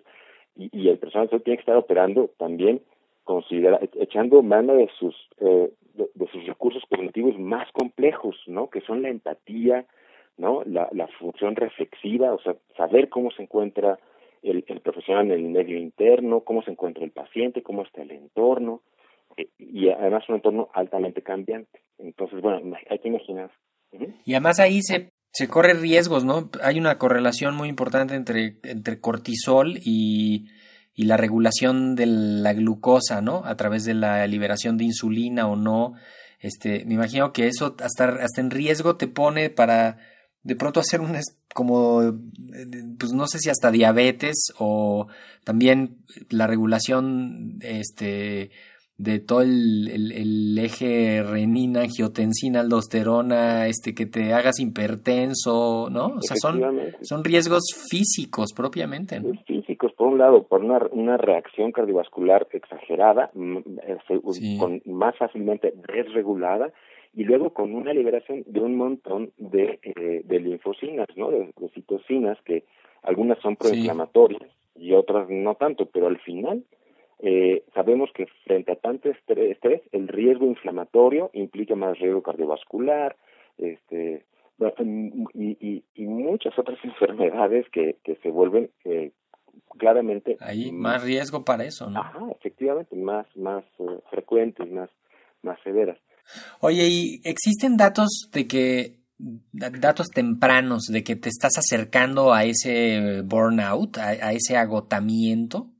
Y, 0.57 0.87
el 0.87 0.97
personal 0.97 1.27
tiene 1.29 1.57
que 1.57 1.61
estar 1.61 1.75
operando 1.75 2.29
también 2.37 2.81
considera, 3.25 3.79
echando 3.99 4.41
mano 4.41 4.75
de 4.75 4.89
sus 4.97 5.15
eh, 5.39 5.69
de, 5.95 6.27
sus 6.27 6.45
recursos 6.45 6.83
cognitivos 6.89 7.37
más 7.39 7.69
complejos, 7.71 8.37
¿no? 8.47 8.69
Que 8.69 8.81
son 8.81 9.01
la 9.01 9.09
empatía, 9.09 9.85
¿no? 10.37 10.63
La, 10.65 10.87
la 10.91 11.07
función 11.07 11.55
reflexiva, 11.55 12.33
o 12.33 12.39
sea, 12.39 12.55
saber 12.77 13.09
cómo 13.09 13.31
se 13.31 13.43
encuentra 13.43 13.99
el, 14.43 14.63
el 14.67 14.79
profesional 14.81 15.25
en 15.25 15.31
el 15.31 15.51
medio 15.51 15.77
interno, 15.77 16.41
cómo 16.41 16.61
se 16.63 16.71
encuentra 16.71 17.03
el 17.03 17.11
paciente, 17.11 17.63
cómo 17.63 17.83
está 17.83 18.01
el 18.01 18.11
entorno, 18.11 18.81
y 19.57 19.89
además 19.89 20.23
un 20.29 20.35
entorno 20.35 20.69
altamente 20.73 21.21
cambiante. 21.21 21.81
Entonces, 21.97 22.41
bueno, 22.41 22.75
hay 22.89 22.99
que 22.99 23.07
imaginar. 23.07 23.51
Y 24.25 24.33
además 24.33 24.59
ahí 24.59 24.81
se, 24.81 25.11
se 25.31 25.47
corre 25.47 25.73
riesgos, 25.73 26.25
¿no? 26.25 26.49
Hay 26.61 26.79
una 26.79 26.97
correlación 26.97 27.55
muy 27.55 27.69
importante 27.69 28.15
entre, 28.15 28.57
entre 28.63 28.99
cortisol 28.99 29.77
y, 29.83 30.47
y 30.93 31.05
la 31.05 31.17
regulación 31.17 31.95
de 31.95 32.05
la 32.05 32.53
glucosa, 32.53 33.21
¿no? 33.21 33.43
A 33.45 33.55
través 33.55 33.85
de 33.85 33.93
la 33.93 34.25
liberación 34.27 34.77
de 34.77 34.85
insulina 34.85 35.47
o 35.47 35.55
no. 35.55 35.93
Este, 36.39 36.85
me 36.85 36.93
imagino 36.93 37.33
que 37.33 37.47
eso 37.47 37.75
hasta, 37.79 38.09
hasta 38.23 38.41
en 38.41 38.51
riesgo 38.51 38.97
te 38.97 39.07
pone 39.07 39.49
para 39.49 39.97
de 40.43 40.55
pronto 40.55 40.79
hacer 40.79 41.01
un 41.01 41.17
como 41.55 42.01
pues 42.99 43.13
no 43.13 43.25
sé 43.27 43.39
si 43.39 43.49
hasta 43.49 43.71
diabetes 43.71 44.53
o 44.59 45.07
también 45.43 45.97
la 46.29 46.45
regulación 46.45 47.57
este 47.61 48.51
de 48.97 49.19
todo 49.19 49.41
el, 49.41 49.89
el, 49.89 50.57
eje 50.57 51.21
renina, 51.21 51.81
angiotensina, 51.81 52.61
aldosterona, 52.61 53.67
este, 53.67 53.93
que 53.93 54.05
te 54.05 54.33
hagas 54.33 54.59
hipertenso, 54.59 55.89
¿no? 55.91 56.05
O 56.05 56.21
sea, 56.21 56.37
son, 56.37 56.61
son 57.01 57.23
riesgos 57.23 57.63
físicos 57.89 58.53
propiamente, 58.53 59.19
¿no? 59.19 59.33
Físicos, 59.45 59.91
por 59.93 60.07
un 60.07 60.17
lado, 60.17 60.43
por 60.43 60.63
una, 60.63 60.79
una 60.91 61.17
reacción 61.17 61.73
cardiovascular 61.73 62.47
exagerada, 62.51 63.31
este, 63.85 64.21
con, 64.57 64.81
más 64.85 65.17
fácilmente 65.17 65.73
desregulada, 65.93 66.71
y 67.13 67.23
luego 67.23 67.51
con 67.51 67.73
una 67.73 67.93
liberación 67.93 68.43
de 68.45 68.59
un 68.61 68.75
montón 68.77 69.31
de, 69.37 69.79
eh, 69.83 70.21
de 70.23 70.39
linfocinas, 70.39 71.07
¿no? 71.17 71.31
De, 71.31 71.51
de, 71.57 71.69
citocinas, 71.73 72.37
que 72.45 72.63
algunas 73.03 73.39
son 73.39 73.57
proinflamatorias 73.57 74.49
y 74.75 74.93
otras 74.93 75.29
no 75.29 75.55
tanto, 75.55 75.85
pero 75.85 76.07
al 76.07 76.19
final 76.19 76.63
eh, 77.27 77.63
sabemos 77.73 78.11
que 78.13 78.27
frente 78.43 78.71
a 78.71 78.75
tanto 78.75 79.09
estrés, 79.09 79.81
el 79.91 80.07
riesgo 80.07 80.45
inflamatorio 80.45 81.31
implica 81.33 81.73
más 81.75 81.97
riesgo 81.97 82.21
cardiovascular, 82.21 83.15
este, 83.57 84.23
y, 84.59 85.83
y, 85.95 86.03
muchas 86.05 86.57
otras 86.59 86.77
enfermedades 86.83 87.65
que, 87.71 87.97
que 88.03 88.15
se 88.17 88.29
vuelven 88.29 88.69
eh, 88.83 89.11
claramente 89.79 90.37
hay 90.39 90.71
más 90.71 91.03
riesgo 91.03 91.43
para 91.43 91.63
eso, 91.63 91.89
¿no? 91.89 92.01
Ajá, 92.01 92.19
efectivamente, 92.39 92.95
más 92.95 93.25
más 93.35 93.63
eh, 93.79 93.99
frecuentes, 94.11 94.69
más 94.71 94.91
más 95.41 95.57
severas. 95.63 95.97
Oye, 96.59 96.87
¿y 96.87 97.21
existen 97.23 97.75
datos 97.75 98.29
de 98.31 98.47
que 98.47 98.99
datos 99.51 100.09
tempranos 100.13 100.83
de 100.91 101.03
que 101.03 101.15
te 101.15 101.29
estás 101.29 101.57
acercando 101.57 102.33
a 102.33 102.43
ese 102.43 103.23
burnout, 103.23 103.97
a 103.97 104.31
ese 104.31 104.57
agotamiento? 104.57 105.71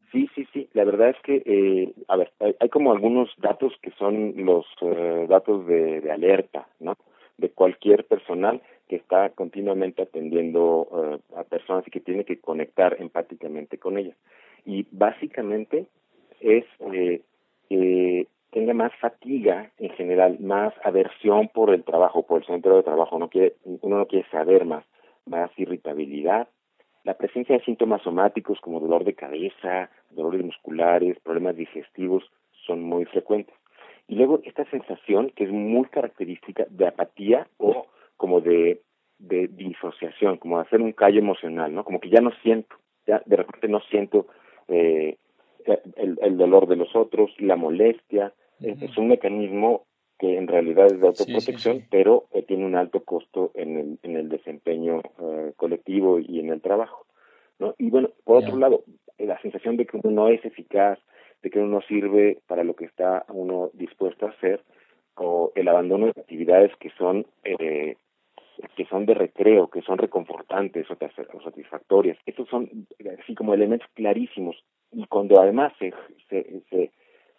La 0.75 0.83
verdad 0.83 1.09
es 1.09 1.15
que, 1.23 1.41
eh, 1.45 1.93
a 2.09 2.17
ver, 2.17 2.33
hay, 2.59 2.67
como 2.69 2.91
algunos 2.91 3.29
datos 3.37 3.73
que 3.81 3.91
son 3.91 4.33
los 4.35 4.65
eh, 4.81 5.25
datos 5.29 5.65
de, 5.65 6.01
de, 6.01 6.11
alerta, 6.11 6.67
¿no? 6.81 6.97
De 7.37 7.49
cualquier 7.49 8.05
personal 8.05 8.61
que 8.89 8.97
está 8.97 9.29
continuamente 9.29 10.01
atendiendo 10.01 10.87
eh, 10.91 11.37
a 11.37 11.45
personas 11.45 11.87
y 11.87 11.91
que 11.91 12.01
tiene 12.01 12.25
que 12.25 12.41
conectar 12.41 12.97
empáticamente 12.99 13.77
con 13.77 13.97
ellas. 13.97 14.17
Y 14.65 14.85
básicamente 14.91 15.87
es 16.41 16.65
eh, 16.91 17.21
que 17.69 18.27
tenga 18.51 18.73
más 18.73 18.91
fatiga 18.99 19.71
en 19.77 19.91
general, 19.91 20.39
más 20.41 20.73
aversión 20.83 21.47
por 21.53 21.73
el 21.73 21.85
trabajo, 21.85 22.23
por 22.23 22.41
el 22.41 22.47
centro 22.47 22.75
de 22.75 22.83
trabajo, 22.83 23.17
no 23.17 23.29
quiere, 23.29 23.55
uno 23.63 23.99
no 23.99 24.07
quiere 24.07 24.27
saber 24.29 24.65
más, 24.65 24.83
más 25.25 25.49
irritabilidad, 25.57 26.49
la 27.05 27.13
presencia 27.13 27.55
de 27.55 27.63
síntomas 27.63 28.01
somáticos 28.01 28.59
como 28.59 28.79
dolor 28.79 29.05
de 29.05 29.13
cabeza, 29.13 29.89
dolores 30.09 30.43
musculares, 30.43 31.19
problemas 31.19 31.55
digestivos 31.55 32.23
son 32.65 32.81
muy 32.81 33.05
frecuentes. 33.05 33.55
Y 34.07 34.15
luego 34.15 34.41
esta 34.43 34.65
sensación 34.71 35.31
que 35.35 35.45
es 35.45 35.51
muy 35.51 35.85
característica 35.85 36.65
de 36.67 36.87
apatía 36.87 37.47
o 37.57 37.85
como 38.17 38.41
de, 38.41 38.81
de 39.19 39.47
disociación, 39.47 40.37
como 40.37 40.57
de 40.57 40.63
hacer 40.63 40.81
un 40.81 40.93
callo 40.93 41.19
emocional, 41.19 41.73
¿no? 41.73 41.83
Como 41.83 41.99
que 41.99 42.09
ya 42.09 42.21
no 42.21 42.31
siento, 42.41 42.75
ya 43.05 43.21
de 43.25 43.35
repente 43.35 43.67
no 43.67 43.81
siento 43.81 44.25
eh, 44.67 45.17
el, 45.95 46.17
el, 46.21 46.37
dolor 46.37 46.67
de 46.67 46.75
los 46.75 46.95
otros, 46.95 47.31
la 47.39 47.55
molestia, 47.55 48.33
es 48.61 48.97
un 48.97 49.09
mecanismo 49.09 49.85
que 50.17 50.37
en 50.37 50.47
realidad 50.47 50.87
es 50.87 50.99
de 50.99 51.07
autoprotección, 51.07 51.85
pero 51.89 52.25
eh, 52.31 52.43
tiene 52.43 52.65
un 52.65 52.75
alto 52.75 53.03
costo 53.03 53.51
en 53.53 53.77
el, 53.77 53.99
en 54.03 54.15
el 54.15 54.29
desempeño 54.29 55.01
eh, 55.19 55.53
colectivo 55.57 56.19
y 56.19 56.39
en 56.39 56.49
el 56.49 56.61
trabajo. 56.61 57.05
¿no? 57.59 57.75
Y 57.77 57.89
bueno, 57.89 58.09
por 58.23 58.37
otro 58.37 58.57
lado, 58.57 58.83
la 59.17 59.39
sensación 59.41 59.77
de 59.77 59.85
que 59.85 59.97
uno 59.97 60.11
no 60.11 60.27
es 60.29 60.43
eficaz, 60.45 60.99
de 61.41 61.49
que 61.49 61.59
uno 61.59 61.67
no 61.67 61.81
sirve 61.81 62.39
para 62.47 62.63
lo 62.63 62.75
que 62.75 62.85
está 62.85 63.25
uno 63.29 63.69
dispuesto 63.73 64.25
a 64.25 64.29
hacer, 64.29 64.63
o 65.15 65.51
el 65.55 65.67
abandono 65.67 66.07
de 66.07 66.11
actividades 66.11 66.75
que 66.77 66.89
son 66.97 67.25
eh, 67.43 67.95
que 68.75 68.85
son 68.85 69.05
de 69.05 69.13
recreo, 69.13 69.69
que 69.69 69.81
son 69.81 69.97
reconfortantes 69.97 70.87
o, 70.89 71.41
satisfactorias. 71.43 72.17
Estos 72.25 72.47
son 72.49 72.87
así 73.21 73.35
como 73.35 73.53
elementos 73.53 73.89
clarísimos 73.93 74.63
y 74.91 75.05
cuando 75.07 75.39
además 75.39 75.73
se, 75.77 75.93
se, 76.29 76.61
se, 76.69 76.91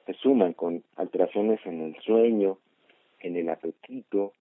se 0.04 0.14
suman 0.14 0.52
con 0.52 0.85
alteraciones 0.97 1.61
en 1.64 1.80
el 1.80 1.97
sueño, 2.02 2.59
en 3.26 3.37
el 3.37 3.49
apetito, 3.49 4.33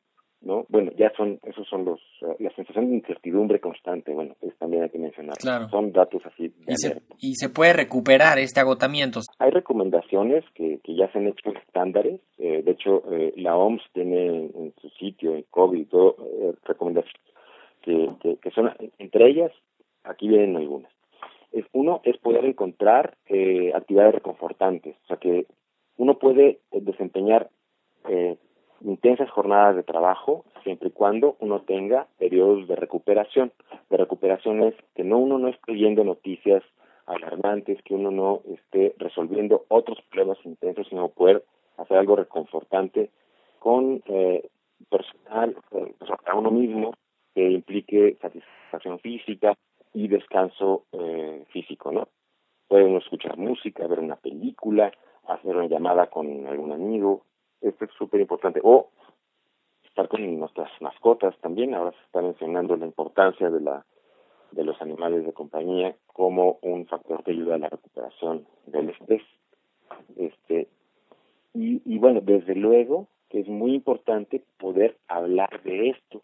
¿no? 0.42 0.66
Bueno, 0.70 0.92
ya 0.98 1.12
son, 1.18 1.40
esos 1.44 1.68
son 1.68 1.86
los, 1.86 2.00
uh, 2.22 2.36
la 2.40 2.52
sensación 2.52 2.90
de 2.90 2.96
incertidumbre 2.96 3.60
constante, 3.60 4.14
bueno, 4.14 4.36
es 4.42 4.56
también 4.58 4.84
hay 4.84 4.90
que 4.90 5.00
mencionar. 5.00 5.36
Son 5.70 5.92
datos 5.92 6.22
así. 6.26 6.54
y, 6.68 6.76
se, 6.76 7.02
y 7.20 7.36
se 7.36 7.50
puede 7.50 7.74
recuperar 7.74 8.38
este 8.38 8.60
agotamiento. 8.60 9.22
Hay 9.40 9.52
recomendaciones 9.52 10.44
que, 10.54 10.80
que 10.84 10.96
ya 10.96 11.12
se 11.12 11.18
han 11.18 11.28
hecho 11.28 11.52
estándares, 11.52 12.22
eh, 12.38 12.62
de 12.64 12.72
hecho, 12.72 13.04
eh, 13.12 13.34
la 13.38 13.58
OMS 13.58 13.82
tiene 13.94 14.28
en, 14.28 14.74
su 14.80 14.90
sitio, 14.90 15.36
en 15.36 15.44
COVID 15.50 15.80
y 15.80 15.86
todo, 15.86 16.16
eh, 16.20 16.54
recomendaciones 16.64 17.22
que, 17.82 18.10
que, 18.22 18.38
que, 18.38 18.52
son, 18.52 18.72
entre 19.00 19.30
ellas, 19.30 19.52
aquí 20.04 20.28
vienen 20.28 20.56
algunas. 20.56 20.92
Es, 21.52 21.66
uno 21.72 22.02
es 22.04 22.18
poder 22.18 22.46
encontrar 22.46 23.18
eh, 23.28 23.72
actividades 23.74 24.16
reconfortantes, 24.16 24.96
o 25.06 25.08
sea 25.08 25.18
que 25.18 25.48
uno 25.98 26.20
puede 26.20 26.60
desempeñar 26.72 27.50
eh, 28.10 28.38
intensas 28.82 29.30
jornadas 29.30 29.76
de 29.76 29.84
trabajo 29.84 30.46
siempre 30.64 30.90
y 30.90 30.92
cuando 30.92 31.36
uno 31.40 31.62
tenga 31.62 32.08
periodos 32.18 32.68
de 32.68 32.76
recuperación. 32.76 33.52
De 33.90 33.98
recuperación 33.98 34.64
es 34.64 34.76
que 34.96 35.04
no 35.04 35.18
uno 35.18 35.38
no 35.40 35.48
esté 35.48 35.74
viendo 35.74 36.04
noticias 36.04 36.64
alarmantes, 37.06 37.82
que 37.84 37.94
uno 37.94 38.12
no 38.12 38.42
esté 38.52 38.96
resolviendo 38.98 39.66
otros 39.70 40.00
problemas 40.10 40.38
intensos, 40.44 40.88
sino 40.90 41.10
poder 41.10 41.44
hacer 41.78 41.98
algo 41.98 42.16
reconfortante 42.16 43.10
con 43.60 44.02
eh, 44.08 44.50
personal, 44.90 45.56
a 46.26 46.36
uno 46.36 46.52
mismo, 46.52 46.94
que 47.34 47.50
implique 47.50 48.18
satisfacción 48.22 49.00
física 49.00 49.54
y 49.94 50.08
descanso 50.08 50.84
eh, 50.92 51.46
físico, 51.50 51.92
¿no? 51.92 52.08
Puede 52.68 52.86
uno 52.86 52.98
escuchar 52.98 53.38
música, 53.38 53.88
ver 53.88 54.00
una 54.00 54.16
película, 54.16 54.92
hacer 55.28 55.56
una 55.56 55.68
llamada 55.68 56.08
con 56.08 56.48
algún 56.48 56.72
amigo. 56.72 57.24
Es 57.86 57.92
súper 57.98 58.22
importante. 58.22 58.60
O 58.64 58.90
estar 59.86 60.08
con 60.08 60.40
nuestras 60.40 60.70
mascotas 60.82 61.38
también. 61.40 61.74
Ahora 61.74 61.92
se 61.92 62.06
está 62.06 62.22
mencionando 62.22 62.76
la 62.76 62.86
importancia 62.86 63.50
de 63.50 63.62
la 63.62 63.86
de 64.52 64.64
los 64.64 64.82
animales 64.82 65.26
de 65.26 65.34
compañía 65.34 65.96
como 66.14 66.60
un 66.62 66.86
factor 66.86 67.24
que 67.24 67.32
ayuda 67.32 67.56
a 67.56 67.58
la 67.58 67.70
recuperación 67.70 68.46
del 68.68 68.90
estrés. 68.90 69.24
Este 70.16 70.68
y, 71.54 71.82
y 71.86 71.98
bueno, 71.98 72.22
desde 72.22 72.56
luego 72.56 73.08
que 73.30 73.40
es 73.40 73.48
muy 73.48 73.74
importante 73.74 74.44
poder 74.58 74.98
hablar 75.08 75.62
de 75.64 75.90
esto 75.90 76.22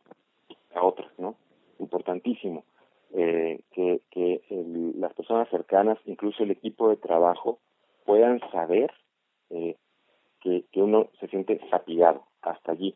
a 0.75 0.83
otros, 0.83 1.11
¿no? 1.17 1.35
Importantísimo. 1.79 2.63
Eh, 3.13 3.59
que, 3.73 3.99
que 4.09 4.41
las 4.95 5.13
personas 5.13 5.49
cercanas, 5.49 5.97
incluso 6.05 6.43
el 6.43 6.51
equipo 6.51 6.87
de 6.89 6.95
trabajo, 6.95 7.59
puedan 8.05 8.39
saber 8.51 8.91
eh, 9.49 9.75
que, 10.41 10.65
que 10.71 10.81
uno 10.81 11.09
se 11.19 11.27
siente 11.27 11.59
fatigado 11.69 12.25
hasta 12.41 12.73
allí. 12.73 12.95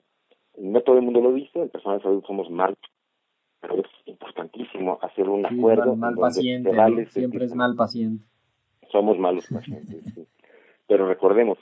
No 0.58 0.82
todo 0.82 0.98
el 0.98 1.04
mundo 1.04 1.22
lo 1.22 1.34
dice, 1.34 1.62
el 1.62 1.70
personal 1.70 2.00
de 2.00 2.04
salud 2.04 2.24
somos 2.26 2.50
malos, 2.50 2.78
pero 3.62 3.76
es 3.76 3.88
importantísimo 4.06 5.00
hacer 5.02 5.30
un 5.30 5.46
acuerdo. 5.46 5.96
Mal, 5.96 6.16
paciente, 6.16 6.72
siempre 7.10 7.46
es 7.46 7.56
mal 7.56 7.76
paciente. 7.76 8.26
Somos 8.92 9.18
malos 9.18 9.46
pacientes, 9.52 10.04
pero 10.88 11.08
recordemos, 11.08 11.58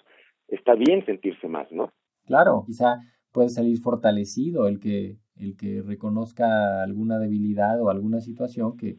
está 0.48 0.76
bien 0.76 1.06
sentirse 1.06 1.48
más, 1.48 1.72
¿no? 1.72 1.92
Claro, 2.26 2.64
quizá 2.66 3.00
puede 3.32 3.50
salir 3.50 3.80
fortalecido 3.80 4.68
el 4.68 4.80
que, 4.80 5.18
el 5.38 5.58
que 5.58 5.82
reconozca 5.82 6.84
alguna 6.84 7.18
debilidad 7.18 7.82
o 7.82 7.90
alguna 7.90 8.22
situación 8.22 8.78
que, 8.78 8.98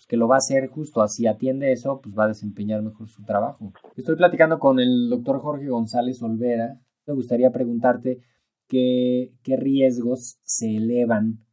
pues, 0.00 0.06
que 0.06 0.16
lo 0.16 0.28
va 0.28 0.36
a 0.36 0.38
hacer 0.38 0.68
justo, 0.68 1.02
así 1.02 1.26
atiende 1.26 1.72
eso, 1.72 2.00
pues 2.00 2.16
va 2.18 2.24
a 2.24 2.28
desempeñar 2.28 2.80
mejor 2.80 3.10
su 3.10 3.22
trabajo. 3.22 3.74
Estoy 3.96 4.16
platicando 4.16 4.58
con 4.58 4.80
el 4.80 5.10
doctor 5.10 5.40
Jorge 5.40 5.68
González 5.68 6.22
Olvera. 6.22 6.80
Me 7.06 7.12
gustaría 7.12 7.52
preguntarte 7.52 8.22
qué, 8.66 9.34
qué 9.42 9.58
riesgos 9.58 10.38
se 10.42 10.74
elevan, 10.74 11.44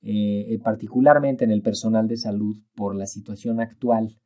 eh, 0.00 0.58
particularmente 0.64 1.44
en 1.44 1.50
el 1.50 1.60
personal 1.60 2.08
de 2.08 2.16
salud, 2.16 2.56
por 2.74 2.96
la 2.96 3.04
situación 3.04 3.60
actual. 3.60 4.18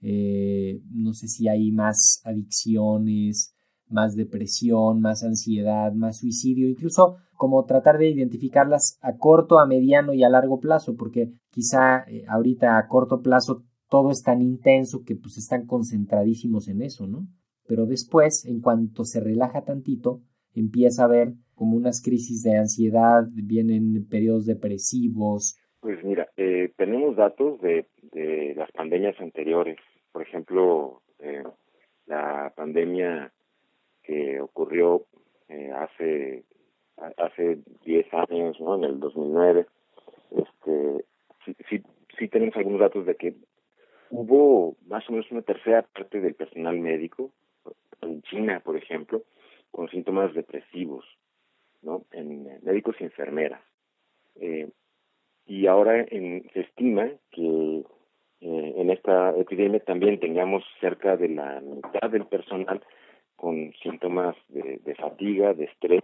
Eh, 0.00 0.80
no 0.90 1.12
sé 1.12 1.28
si 1.28 1.48
hay 1.48 1.70
más 1.70 2.22
adicciones, 2.24 3.54
más 3.90 4.16
depresión, 4.16 5.00
más 5.00 5.22
ansiedad, 5.24 5.92
más 5.92 6.18
suicidio, 6.18 6.68
incluso 6.68 7.16
como 7.36 7.64
tratar 7.64 7.98
de 7.98 8.08
identificarlas 8.08 8.98
a 9.00 9.16
corto, 9.16 9.58
a 9.58 9.66
mediano 9.66 10.12
y 10.12 10.24
a 10.24 10.28
largo 10.28 10.58
plazo, 10.60 10.96
porque 10.96 11.30
quizá 11.50 12.04
eh, 12.08 12.24
ahorita 12.28 12.78
a 12.78 12.88
corto 12.88 13.22
plazo 13.22 13.62
todo 13.88 14.10
es 14.10 14.22
tan 14.22 14.42
intenso 14.42 15.02
que 15.06 15.14
pues 15.16 15.38
están 15.38 15.66
concentradísimos 15.66 16.68
en 16.68 16.82
eso, 16.82 17.06
¿no? 17.06 17.26
Pero 17.66 17.86
después, 17.86 18.44
en 18.46 18.60
cuanto 18.60 19.04
se 19.04 19.20
relaja 19.20 19.64
tantito, 19.64 20.20
empieza 20.54 21.02
a 21.02 21.06
haber 21.06 21.34
como 21.54 21.76
unas 21.76 22.02
crisis 22.02 22.42
de 22.42 22.56
ansiedad, 22.56 23.24
vienen 23.32 24.06
periodos 24.08 24.46
depresivos. 24.46 25.58
Pues 25.80 26.02
mira, 26.04 26.28
eh, 26.36 26.72
tenemos 26.76 27.16
datos 27.16 27.60
de, 27.60 27.86
de 28.12 28.54
las 28.56 28.70
pandemias 28.72 29.18
anteriores, 29.20 29.78
por 30.12 30.22
ejemplo, 30.22 31.02
eh, 31.18 31.42
la 32.06 32.52
pandemia 32.56 33.32
que 34.08 34.40
ocurrió 34.40 35.04
eh, 35.50 35.70
hace 35.70 36.44
hace 37.18 37.58
10 37.84 38.06
años, 38.14 38.58
¿no? 38.58 38.74
En 38.74 38.84
el 38.84 38.98
2009, 38.98 39.66
este, 40.30 41.04
sí, 41.44 41.56
sí, 41.68 41.82
sí 42.18 42.28
tenemos 42.28 42.56
algunos 42.56 42.80
datos 42.80 43.06
de 43.06 43.14
que 43.14 43.34
hubo 44.10 44.74
más 44.86 45.08
o 45.08 45.12
menos 45.12 45.30
una 45.30 45.42
tercera 45.42 45.82
parte 45.82 46.20
del 46.20 46.34
personal 46.34 46.76
médico, 46.80 47.30
en 48.00 48.22
China, 48.22 48.60
por 48.64 48.76
ejemplo, 48.76 49.22
con 49.70 49.88
síntomas 49.90 50.34
depresivos, 50.34 51.04
¿no? 51.82 52.04
En 52.10 52.48
médicos 52.64 52.96
y 52.98 53.04
enfermeras. 53.04 53.60
Eh, 54.40 54.70
y 55.46 55.66
ahora 55.66 56.00
en, 56.00 56.48
se 56.52 56.60
estima 56.60 57.08
que 57.30 57.84
eh, 58.40 58.74
en 58.76 58.90
esta 58.90 59.36
epidemia 59.36 59.80
también 59.80 60.18
tengamos 60.18 60.64
cerca 60.80 61.16
de 61.16 61.28
la 61.28 61.60
mitad 61.60 62.10
del 62.10 62.26
personal 62.26 62.82
con 63.38 63.72
síntomas 63.80 64.34
de, 64.48 64.80
de, 64.84 64.94
fatiga, 64.96 65.54
de 65.54 65.66
estrés 65.66 66.02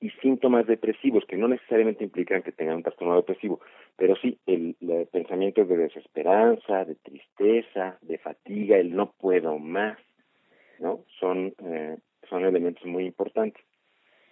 y 0.00 0.10
síntomas 0.20 0.66
depresivos 0.66 1.24
que 1.24 1.36
no 1.36 1.46
necesariamente 1.46 2.02
implican 2.02 2.42
que 2.42 2.50
tengan 2.50 2.78
un 2.78 2.82
trastorno 2.82 3.14
depresivo, 3.14 3.60
pero 3.96 4.16
sí 4.16 4.38
el, 4.44 4.74
pensamiento 5.12 5.64
de 5.64 5.76
desesperanza, 5.76 6.84
de 6.84 6.96
tristeza, 6.96 7.96
de 8.02 8.18
fatiga, 8.18 8.76
el 8.76 8.92
no 8.96 9.12
puedo 9.12 9.56
más, 9.60 9.96
¿no? 10.80 11.04
Son 11.20 11.54
eh, 11.64 11.96
son 12.28 12.44
elementos 12.44 12.84
muy 12.84 13.06
importantes. 13.06 13.64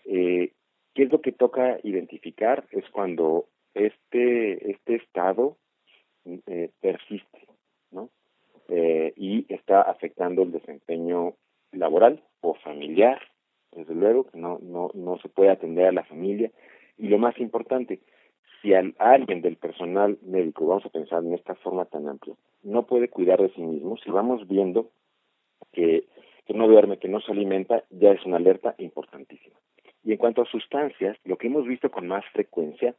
Eh, 0.05 0.51
¿Qué 0.95 1.05
es 1.05 1.13
lo 1.13 1.21
que 1.21 1.31
toca 1.31 1.79
identificar? 1.85 2.65
Es 2.73 2.85
cuando 2.91 3.47
este 3.73 4.73
este 4.73 4.97
estado 4.97 5.59
eh, 6.25 6.71
persiste, 6.81 7.47
¿no? 7.93 8.11
Eh, 8.69 9.13
y 9.17 9.47
está 9.49 9.83
afectando 9.83 10.43
el 10.43 10.51
desempeño 10.51 11.35
laboral 11.73 12.23
o 12.41 12.55
familiar, 12.55 13.21
desde 13.73 13.95
luego 13.95 14.25
que 14.25 14.39
no, 14.39 14.59
no, 14.63 14.91
no 14.95 15.19
se 15.19 15.29
puede 15.29 15.51
atender 15.51 15.87
a 15.87 15.93
la 15.93 16.05
familia. 16.05 16.51
Y 16.99 17.09
lo 17.09 17.19
más 17.19 17.39
importante, 17.39 18.01
si 18.61 18.75
a 18.75 18.83
alguien 18.99 19.43
del 19.43 19.57
personal 19.57 20.19
médico, 20.23 20.67
vamos 20.67 20.87
a 20.87 20.91
pensar 20.91 21.25
en 21.25 21.35
esta 21.35 21.55
forma 21.57 21.85
tan 21.87 22.09
amplia, 22.09 22.35
no 22.63 22.87
puede 22.87 23.09
cuidar 23.09 23.41
de 23.41 23.51
sí 23.51 23.63
mismo, 23.63 23.97
si 23.97 24.11
vamos 24.11 24.47
viendo 24.47 24.91
que, 25.73 26.05
que 26.47 26.55
no 26.55 26.69
duerme, 26.69 26.99
que 26.99 27.09
no 27.09 27.21
se 27.21 27.33
alimenta, 27.33 27.85
ya 27.91 28.13
es 28.13 28.25
una 28.25 28.37
alerta 28.37 28.75
importantísima. 28.79 29.57
Y 30.05 30.13
en 30.13 30.19
cuanto 30.19 30.43
a 30.43 30.47
sustancias, 30.47 31.17
lo 31.25 31.37
que 31.37 31.47
hemos 31.47 31.67
visto 31.67 31.91
con 31.91 32.07
más 32.07 32.25
frecuencia 32.33 32.95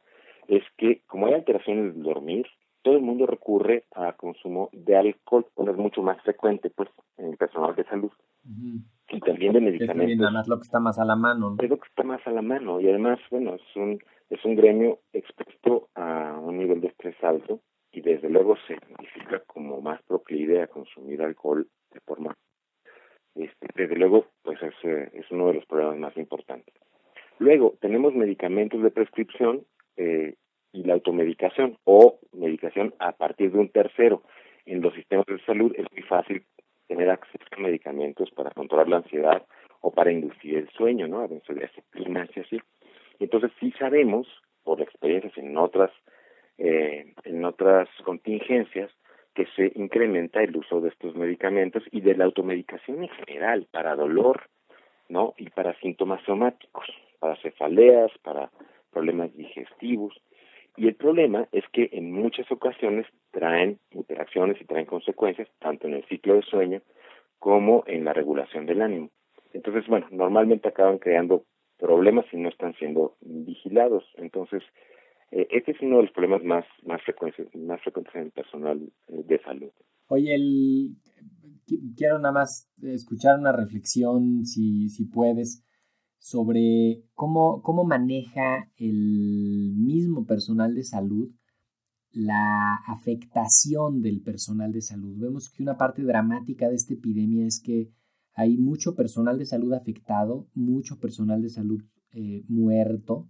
es 0.48 0.62
que 0.76 1.00
como 1.06 1.26
hay 1.26 1.34
alteraciones 1.34 1.94
del 1.94 2.02
dormir, 2.02 2.46
todo 2.84 2.96
el 2.96 3.02
mundo 3.02 3.26
recurre 3.26 3.84
a 3.94 4.12
consumo 4.12 4.68
de 4.72 4.94
alcohol, 4.94 5.46
bueno, 5.56 5.72
es 5.72 5.78
mucho 5.78 6.02
más 6.02 6.20
frecuente 6.22 6.68
pues 6.68 6.90
en 7.16 7.30
el 7.30 7.36
personal 7.38 7.74
de 7.74 7.84
salud. 7.84 8.12
Y 9.08 9.20
también 9.20 9.54
de 9.54 9.60
medicamentos. 9.62 10.12
Es 10.12 10.20
además 10.20 10.48
lo 10.48 10.56
que 10.56 10.64
está 10.64 10.80
más 10.80 10.98
a 10.98 11.04
la 11.06 11.16
mano. 11.16 11.50
¿no? 11.50 11.56
Es 11.64 11.70
lo 11.70 11.78
que 11.78 11.88
está 11.88 12.02
más 12.02 12.24
a 12.26 12.30
la 12.30 12.42
mano 12.42 12.80
y 12.80 12.88
además, 12.88 13.18
bueno, 13.30 13.54
es 13.54 13.76
un, 13.76 13.98
es 14.28 14.44
un 14.44 14.54
gremio 14.54 14.98
expuesto 15.14 15.88
a 15.94 16.38
un 16.38 16.58
nivel 16.58 16.82
de 16.82 16.88
estrés 16.88 17.16
alto 17.24 17.60
y 17.90 18.02
desde 18.02 18.28
luego 18.28 18.54
se 18.66 18.74
identifica 18.74 19.40
como 19.46 19.80
más 19.80 20.02
proclive 20.02 20.60
a 20.60 20.66
consumir 20.66 21.22
alcohol 21.22 21.66
de 21.90 22.00
forma, 22.00 22.36
este, 23.34 23.66
desde 23.74 23.96
luego, 23.96 24.26
pues 24.42 24.58
es, 24.62 24.74
es 25.14 25.30
uno 25.30 25.46
de 25.46 25.54
los 25.54 25.64
problemas 25.64 25.96
más 25.96 26.16
importantes. 26.18 26.74
Luego, 27.38 27.78
tenemos 27.80 28.14
medicamentos 28.14 28.82
de 28.82 28.90
prescripción 28.90 29.64
eh, 29.96 30.34
y 30.74 30.82
la 30.82 30.94
automedicación 30.94 31.78
o 31.84 32.18
medicación 32.32 32.94
a 32.98 33.12
partir 33.12 33.52
de 33.52 33.58
un 33.58 33.68
tercero. 33.68 34.22
En 34.66 34.82
los 34.82 34.92
sistemas 34.94 35.24
de 35.26 35.38
salud 35.46 35.72
es 35.76 35.86
muy 35.92 36.02
fácil 36.02 36.44
tener 36.88 37.08
acceso 37.08 37.44
a 37.52 37.60
medicamentos 37.60 38.30
para 38.32 38.50
controlar 38.50 38.88
la 38.88 38.96
ansiedad 38.96 39.46
o 39.80 39.92
para 39.92 40.10
inducir 40.10 40.56
el 40.58 40.68
sueño, 40.70 41.06
¿no? 41.06 41.20
A 41.20 41.28
benzodiazepinas 41.28 42.28
y 42.36 42.40
así. 42.40 42.60
Entonces 43.20 43.52
sí 43.60 43.72
sabemos, 43.78 44.26
por 44.64 44.82
experiencias 44.82 45.36
en 45.38 45.56
otras, 45.56 45.90
eh, 46.58 47.14
en 47.24 47.44
otras 47.44 47.88
contingencias, 48.04 48.90
que 49.34 49.46
se 49.56 49.72
incrementa 49.76 50.42
el 50.42 50.56
uso 50.56 50.80
de 50.80 50.88
estos 50.88 51.14
medicamentos 51.14 51.82
y 51.90 52.00
de 52.00 52.16
la 52.16 52.24
automedicación 52.24 53.02
en 53.02 53.10
general 53.10 53.66
para 53.70 53.94
dolor, 53.94 54.48
¿no? 55.08 55.34
Y 55.36 55.50
para 55.50 55.78
síntomas 55.80 56.22
somáticos, 56.24 56.86
para 57.20 57.36
cefaleas, 57.36 58.10
para 58.22 58.50
problemas 58.92 59.34
digestivos. 59.36 60.14
Y 60.76 60.88
el 60.88 60.96
problema 60.96 61.48
es 61.52 61.64
que 61.72 61.88
en 61.92 62.12
muchas 62.12 62.50
ocasiones 62.50 63.06
traen 63.30 63.78
interacciones 63.92 64.60
y 64.60 64.64
traen 64.64 64.86
consecuencias, 64.86 65.48
tanto 65.60 65.86
en 65.86 65.94
el 65.94 66.04
ciclo 66.06 66.34
de 66.34 66.42
sueño 66.42 66.82
como 67.38 67.84
en 67.86 68.04
la 68.04 68.12
regulación 68.12 68.66
del 68.66 68.82
ánimo. 68.82 69.10
Entonces, 69.52 69.86
bueno, 69.86 70.06
normalmente 70.10 70.68
acaban 70.68 70.98
creando 70.98 71.44
problemas 71.78 72.24
si 72.30 72.36
no 72.36 72.48
están 72.48 72.74
siendo 72.74 73.16
vigilados. 73.20 74.04
Entonces, 74.16 74.62
eh, 75.30 75.46
este 75.50 75.72
es 75.72 75.80
uno 75.80 75.98
de 75.98 76.04
los 76.04 76.12
problemas 76.12 76.42
más, 76.42 76.64
más, 76.84 77.02
frecuentes, 77.02 77.54
más 77.54 77.80
frecuentes 77.82 78.14
en 78.14 78.22
el 78.22 78.30
personal 78.32 78.80
eh, 79.08 79.22
de 79.24 79.38
salud. 79.42 79.70
Oye, 80.08 80.34
el, 80.34 80.96
quiero 81.96 82.18
nada 82.18 82.32
más 82.32 82.70
escuchar 82.82 83.38
una 83.38 83.52
reflexión, 83.52 84.44
si, 84.44 84.88
si 84.88 85.06
puedes 85.06 85.64
sobre 86.24 87.04
cómo, 87.12 87.60
cómo 87.60 87.84
maneja 87.84 88.70
el 88.78 89.74
mismo 89.76 90.24
personal 90.24 90.74
de 90.74 90.82
salud 90.82 91.30
la 92.12 92.76
afectación 92.86 94.00
del 94.00 94.22
personal 94.22 94.72
de 94.72 94.80
salud. 94.80 95.18
Vemos 95.18 95.50
que 95.50 95.62
una 95.62 95.76
parte 95.76 96.02
dramática 96.02 96.70
de 96.70 96.76
esta 96.76 96.94
epidemia 96.94 97.46
es 97.46 97.60
que 97.60 97.90
hay 98.32 98.56
mucho 98.56 98.94
personal 98.94 99.38
de 99.38 99.44
salud 99.44 99.74
afectado, 99.74 100.48
mucho 100.54 100.98
personal 100.98 101.42
de 101.42 101.50
salud 101.50 101.82
eh, 102.12 102.42
muerto, 102.48 103.28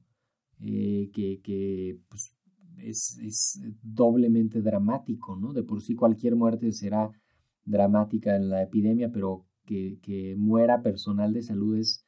eh, 0.60 1.10
que, 1.12 1.40
que 1.42 1.98
pues, 2.08 2.36
es, 2.78 3.18
es, 3.24 3.60
doblemente 3.82 4.62
dramático, 4.62 5.34
¿no? 5.34 5.52
De 5.52 5.64
por 5.64 5.82
sí 5.82 5.96
cualquier 5.96 6.36
muerte 6.36 6.70
será 6.70 7.10
dramática 7.64 8.36
en 8.36 8.50
la 8.50 8.62
epidemia, 8.62 9.10
pero 9.10 9.46
que, 9.64 9.98
que 10.00 10.36
muera 10.38 10.80
personal 10.80 11.32
de 11.32 11.42
salud 11.42 11.76
es, 11.76 12.03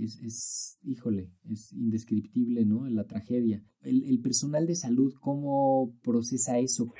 es, 0.00 0.20
es, 0.22 0.78
híjole, 0.84 1.28
es 1.50 1.72
indescriptible, 1.72 2.64
¿no? 2.64 2.88
La 2.88 3.04
tragedia. 3.04 3.60
El, 3.82 4.04
el 4.08 4.20
personal 4.20 4.66
de 4.66 4.74
salud, 4.74 5.12
¿cómo 5.20 5.90
procesa 6.02 6.58
eso? 6.58 6.94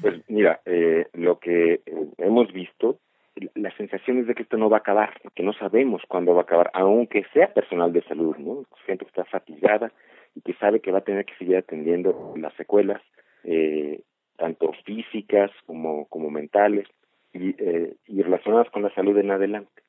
Pues 0.00 0.22
mira, 0.28 0.60
eh, 0.64 1.06
lo 1.14 1.38
que 1.38 1.82
hemos 2.18 2.52
visto, 2.52 3.00
la 3.54 3.74
sensación 3.76 4.18
es 4.18 4.26
de 4.26 4.34
que 4.34 4.42
esto 4.42 4.56
no 4.56 4.70
va 4.70 4.78
a 4.78 4.80
acabar, 4.80 5.14
que 5.34 5.42
no 5.42 5.52
sabemos 5.52 6.02
cuándo 6.08 6.34
va 6.34 6.40
a 6.40 6.44
acabar, 6.44 6.70
aunque 6.74 7.24
sea 7.32 7.52
personal 7.52 7.92
de 7.92 8.02
salud, 8.04 8.36
¿no? 8.36 8.64
Gente 8.86 9.04
que 9.04 9.10
está 9.10 9.24
fatigada 9.24 9.92
y 10.34 10.40
que 10.40 10.54
sabe 10.54 10.80
que 10.80 10.92
va 10.92 10.98
a 10.98 11.04
tener 11.04 11.24
que 11.24 11.36
seguir 11.36 11.56
atendiendo 11.56 12.34
las 12.36 12.54
secuelas, 12.54 13.02
eh, 13.44 14.02
tanto 14.36 14.72
físicas 14.84 15.50
como, 15.66 16.06
como 16.06 16.30
mentales, 16.30 16.86
y, 17.32 17.54
eh, 17.58 17.94
y 18.06 18.22
relacionadas 18.22 18.70
con 18.70 18.82
la 18.82 18.94
salud 18.94 19.16
en 19.18 19.30
adelante. 19.30 19.82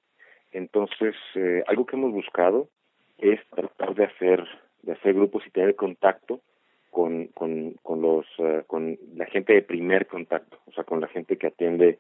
Entonces, 0.51 1.15
eh, 1.35 1.63
algo 1.67 1.85
que 1.85 1.95
hemos 1.95 2.11
buscado 2.11 2.69
es 3.17 3.39
tratar 3.49 3.95
de 3.95 4.05
hacer 4.05 4.45
de 4.81 4.93
hacer 4.93 5.13
grupos 5.13 5.45
y 5.45 5.51
tener 5.51 5.75
contacto 5.75 6.41
con 6.89 7.27
con 7.27 7.73
con 7.83 8.01
los 8.01 8.25
uh, 8.39 8.63
con 8.65 8.97
la 9.15 9.25
gente 9.25 9.53
de 9.53 9.61
primer 9.61 10.07
contacto, 10.07 10.57
o 10.65 10.71
sea, 10.71 10.83
con 10.83 11.01
la 11.01 11.07
gente 11.07 11.37
que 11.37 11.47
atiende 11.47 11.99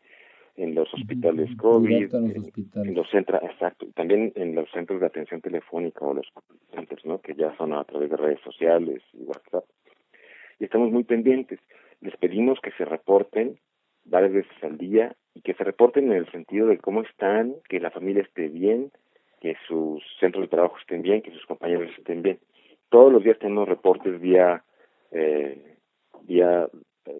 en 0.55 0.75
los 0.75 0.93
hospitales 0.93 1.49
COVID, 1.57 2.13
en 2.13 2.33
los, 2.33 2.45
hospitales. 2.45 2.89
en 2.89 2.95
los 2.95 3.09
centros, 3.09 3.41
exacto, 3.43 3.87
también 3.95 4.33
en 4.35 4.55
los 4.55 4.69
centros 4.71 4.99
de 4.99 5.07
atención 5.07 5.41
telefónica 5.41 6.05
o 6.05 6.13
los 6.13 6.27
centros, 6.73 7.05
¿no? 7.05 7.21
Que 7.21 7.33
ya 7.35 7.55
son 7.57 7.73
a 7.73 7.83
través 7.85 8.09
de 8.09 8.17
redes 8.17 8.41
sociales 8.41 9.01
y 9.13 9.23
WhatsApp. 9.23 9.63
Y 10.59 10.65
estamos 10.65 10.91
muy 10.91 11.05
pendientes. 11.05 11.59
Les 12.01 12.15
pedimos 12.17 12.59
que 12.59 12.71
se 12.71 12.83
reporten 12.83 13.57
varias 14.03 14.33
veces 14.33 14.63
al 14.63 14.77
día 14.77 15.15
y 15.33 15.41
que 15.41 15.53
se 15.53 15.63
reporten 15.63 16.11
en 16.11 16.17
el 16.17 16.31
sentido 16.31 16.67
de 16.67 16.77
cómo 16.77 17.01
están, 17.01 17.55
que 17.67 17.79
la 17.79 17.91
familia 17.91 18.23
esté 18.23 18.47
bien, 18.47 18.91
que 19.41 19.55
sus 19.67 20.03
centros 20.19 20.43
de 20.43 20.49
trabajo 20.49 20.77
estén 20.79 21.01
bien, 21.01 21.21
que 21.21 21.31
sus 21.31 21.45
compañeros 21.45 21.89
estén 21.97 22.21
bien. 22.21 22.39
Todos 22.89 23.11
los 23.11 23.23
días 23.23 23.39
tenemos 23.39 23.67
reportes 23.67 24.19
vía 24.19 24.63
eh, 25.11 25.75
vía 26.23 26.67
eh, 27.05 27.19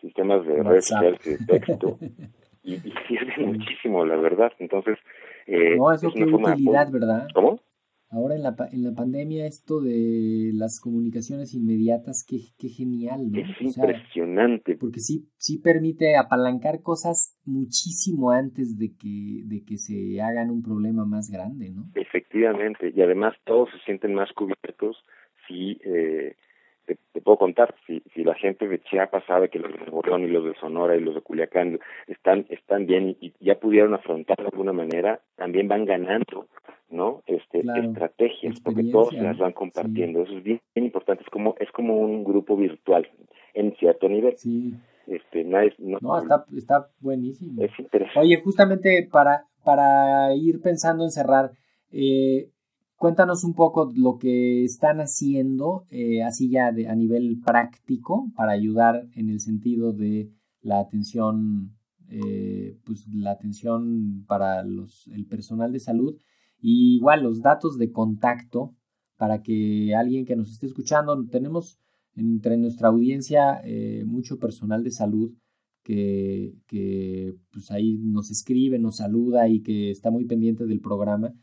sistemas 0.00 0.44
de 0.46 0.62
redes 0.62 0.86
sociales 0.86 1.20
de 1.24 1.58
texto 1.58 1.98
y, 2.62 2.74
y 2.74 2.94
sirve 3.08 3.46
muchísimo, 3.46 4.04
la 4.04 4.16
verdad. 4.16 4.52
Entonces, 4.58 4.98
eh, 5.46 5.76
no, 5.76 5.92
eso 5.92 6.08
es 6.08 6.14
qué 6.14 6.22
una 6.22 6.32
forma 6.32 6.52
utilidad, 6.52 6.90
¿verdad? 6.90 7.28
¿Cómo? 7.34 7.60
Ahora 8.12 8.34
en 8.34 8.42
la, 8.42 8.54
en 8.70 8.84
la 8.84 8.92
pandemia 8.92 9.46
esto 9.46 9.80
de 9.80 10.50
las 10.52 10.80
comunicaciones 10.80 11.54
inmediatas, 11.54 12.26
qué, 12.28 12.36
qué 12.58 12.68
genial, 12.68 13.30
¿no? 13.32 13.38
Es 13.40 13.48
O 13.66 13.70
sea, 13.70 13.86
impresionante. 13.86 14.76
porque 14.76 15.00
sí, 15.00 15.30
sí 15.38 15.58
permite 15.58 16.16
apalancar 16.16 16.82
cosas 16.82 17.38
muchísimo 17.46 18.30
antes 18.30 18.78
de 18.78 18.92
que, 18.96 19.42
de 19.46 19.64
que 19.64 19.78
se 19.78 20.20
hagan 20.20 20.50
un 20.50 20.62
problema 20.62 21.06
más 21.06 21.30
grande, 21.30 21.70
¿no? 21.70 21.86
Efectivamente, 21.94 22.92
y 22.94 23.00
además 23.00 23.34
todos 23.44 23.70
se 23.70 23.78
sienten 23.86 24.12
más 24.12 24.30
cubiertos 24.34 24.96
si, 25.48 25.80
eh, 25.84 26.36
te, 26.86 26.98
te 27.12 27.20
puedo 27.20 27.38
contar, 27.38 27.74
si, 27.86 28.02
si 28.14 28.24
la 28.24 28.34
gente 28.34 28.68
de 28.68 28.80
Chiapas 28.80 29.24
sabe 29.26 29.48
que 29.48 29.58
los 29.58 29.72
de 29.72 29.78
León 29.78 30.24
y 30.24 30.28
los 30.28 30.44
de 30.44 30.54
Sonora 30.60 30.96
y 30.96 31.00
los 31.00 31.14
de 31.14 31.20
Culiacán 31.20 31.78
están, 32.06 32.46
están 32.50 32.86
bien 32.86 33.16
y 33.20 33.32
ya 33.40 33.58
pudieron 33.58 33.94
afrontar 33.94 34.36
de 34.36 34.48
alguna 34.52 34.72
manera, 34.72 35.20
también 35.36 35.68
van 35.68 35.84
ganando, 35.84 36.48
¿no? 36.92 37.22
Este, 37.26 37.62
Claro, 37.62 37.82
estrategias, 37.82 38.60
porque 38.60 38.84
todos 38.84 39.10
se 39.10 39.22
las 39.22 39.38
van 39.38 39.52
compartiendo, 39.52 40.22
eso 40.22 40.36
es 40.36 40.42
bien, 40.44 40.60
bien 40.74 40.86
importante, 40.86 41.22
es 41.24 41.30
como, 41.30 41.54
es 41.58 41.70
como 41.72 41.96
un 41.98 42.22
grupo 42.24 42.56
virtual 42.56 43.08
en 43.54 43.74
cierto 43.76 44.08
nivel, 44.08 44.36
Sí, 44.36 44.74
este, 45.06 45.44
no, 45.44 45.58
no, 46.00 46.18
está, 46.18 46.44
está 46.56 46.90
buenísimo. 47.00 47.62
es 47.62 47.70
interesante. 47.78 48.20
Oye, 48.20 48.40
justamente 48.42 49.08
para, 49.10 49.46
para 49.64 50.34
ir 50.34 50.60
pensando 50.60 51.04
en 51.04 51.10
cerrar, 51.10 51.52
eh, 51.90 52.50
cuéntanos 52.96 53.44
un 53.44 53.54
poco 53.54 53.90
lo 53.94 54.16
que 54.18 54.64
están 54.64 54.98
haciendo, 54.98 55.84
eh, 55.90 56.22
así 56.22 56.50
ya 56.50 56.72
de, 56.72 56.88
a 56.88 56.94
nivel 56.94 57.40
práctico, 57.44 58.28
para 58.36 58.52
ayudar 58.52 59.06
en 59.16 59.28
el 59.28 59.40
sentido 59.40 59.92
de 59.92 60.30
la 60.62 60.78
atención, 60.78 61.76
eh, 62.08 62.76
pues 62.84 63.06
la 63.12 63.32
atención 63.32 64.24
para 64.26 64.62
los, 64.62 65.08
el 65.08 65.26
personal 65.26 65.72
de 65.72 65.80
salud 65.80 66.16
y 66.62 66.94
igual 66.96 67.24
los 67.24 67.42
datos 67.42 67.76
de 67.76 67.90
contacto 67.90 68.74
para 69.16 69.42
que 69.42 69.94
alguien 69.94 70.24
que 70.24 70.36
nos 70.36 70.50
esté 70.50 70.66
escuchando, 70.66 71.26
tenemos 71.26 71.78
entre 72.14 72.56
nuestra 72.56 72.88
audiencia 72.88 73.60
eh, 73.64 74.04
mucho 74.06 74.38
personal 74.38 74.82
de 74.82 74.92
salud 74.92 75.32
que, 75.82 76.54
que 76.66 77.34
pues 77.50 77.70
ahí 77.72 77.98
nos 77.98 78.30
escribe, 78.30 78.78
nos 78.78 78.96
saluda 78.96 79.48
y 79.48 79.60
que 79.60 79.90
está 79.90 80.10
muy 80.10 80.24
pendiente 80.24 80.64
del 80.64 80.80
programa 80.80 81.34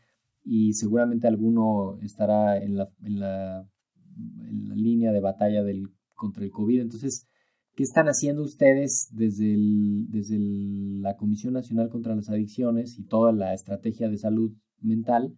y 0.42 0.72
seguramente 0.72 1.28
alguno 1.28 1.98
estará 2.00 2.56
en 2.56 2.76
la, 2.76 2.88
en 3.02 3.20
la, 3.20 3.68
en 4.16 4.68
la 4.68 4.74
línea 4.74 5.12
de 5.12 5.20
batalla 5.20 5.62
del, 5.62 5.90
contra 6.14 6.44
el 6.44 6.50
COVID. 6.50 6.80
Entonces, 6.80 7.26
¿qué 7.74 7.82
están 7.82 8.06
haciendo 8.06 8.42
ustedes 8.42 9.08
desde, 9.12 9.52
el, 9.52 10.06
desde 10.08 10.38
la 10.38 11.16
Comisión 11.16 11.52
Nacional 11.52 11.90
contra 11.90 12.16
las 12.16 12.30
Adicciones 12.30 12.98
y 12.98 13.04
toda 13.04 13.32
la 13.32 13.52
estrategia 13.52 14.08
de 14.08 14.16
salud 14.16 14.52
mental? 14.82 15.32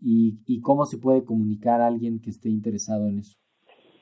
Y, 0.00 0.38
y 0.46 0.60
cómo 0.60 0.86
se 0.86 0.98
puede 0.98 1.24
comunicar 1.24 1.80
a 1.80 1.86
alguien 1.86 2.20
que 2.20 2.30
esté 2.30 2.48
interesado 2.48 3.06
en 3.08 3.18
eso? 3.18 3.36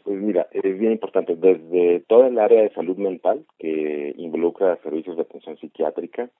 Pues 0.04 0.22
mira, 0.22 0.48
es 0.52 0.78
bien 0.78 0.92
importante, 0.92 1.36
desde 1.36 2.00
toda 2.08 2.28
el 2.28 2.38
área 2.38 2.62
de 2.62 2.72
salud 2.72 2.96
mental 2.96 3.44
que 3.58 4.14
involucra 4.16 4.80
servicios 4.82 5.16
de 5.16 5.22
atención 5.22 5.58
psiquiátrica, 5.58 6.30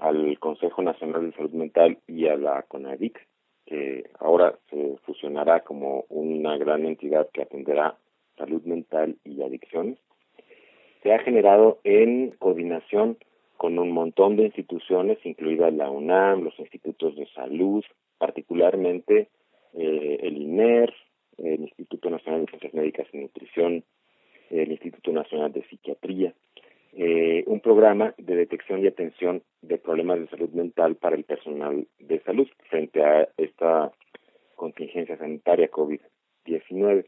al 0.00 0.38
Consejo 0.38 0.82
Nacional 0.82 1.30
de 1.30 1.36
Salud 1.36 1.52
Mental 1.52 1.98
y 2.06 2.26
a 2.26 2.36
la 2.36 2.62
CONADIC, 2.62 3.18
que 3.64 4.04
ahora 4.20 4.58
se 4.70 4.96
fusionará 5.04 5.60
como 5.60 6.04
una 6.08 6.56
gran 6.58 6.84
entidad 6.84 7.28
que 7.32 7.42
atenderá 7.42 7.96
salud 8.36 8.62
mental 8.64 9.16
y 9.24 9.42
adicciones, 9.42 9.98
se 11.02 11.12
ha 11.12 11.18
generado 11.20 11.80
en 11.84 12.32
coordinación 12.32 13.16
con 13.56 13.78
un 13.78 13.90
montón 13.90 14.36
de 14.36 14.44
instituciones, 14.44 15.18
incluida 15.24 15.70
la 15.70 15.90
UNAM, 15.90 16.44
los 16.44 16.58
institutos 16.58 17.16
de 17.16 17.26
salud, 17.34 17.84
particularmente 18.18 19.28
eh, 19.74 20.18
el 20.22 20.36
INER, 20.38 20.92
el 21.38 21.62
Instituto 21.62 22.10
Nacional 22.10 22.42
de 22.42 22.46
Ciencias 22.48 22.74
Médicas 22.74 23.06
y 23.12 23.18
Nutrición, 23.18 23.84
el 24.50 24.70
Instituto 24.70 25.12
Nacional 25.12 25.52
de 25.52 25.62
Psiquiatría, 25.64 26.34
eh, 26.92 27.44
un 27.46 27.60
programa 27.60 28.14
de 28.16 28.36
detección 28.36 28.82
y 28.82 28.86
atención 28.86 29.42
de 29.60 29.76
problemas 29.76 30.18
de 30.18 30.28
salud 30.28 30.50
mental 30.50 30.96
para 30.96 31.16
el 31.16 31.24
personal 31.24 31.86
de 31.98 32.20
salud 32.20 32.48
frente 32.70 33.02
a 33.04 33.28
esta 33.36 33.92
contingencia 34.54 35.18
sanitaria 35.18 35.70
COVID-19. 35.70 37.04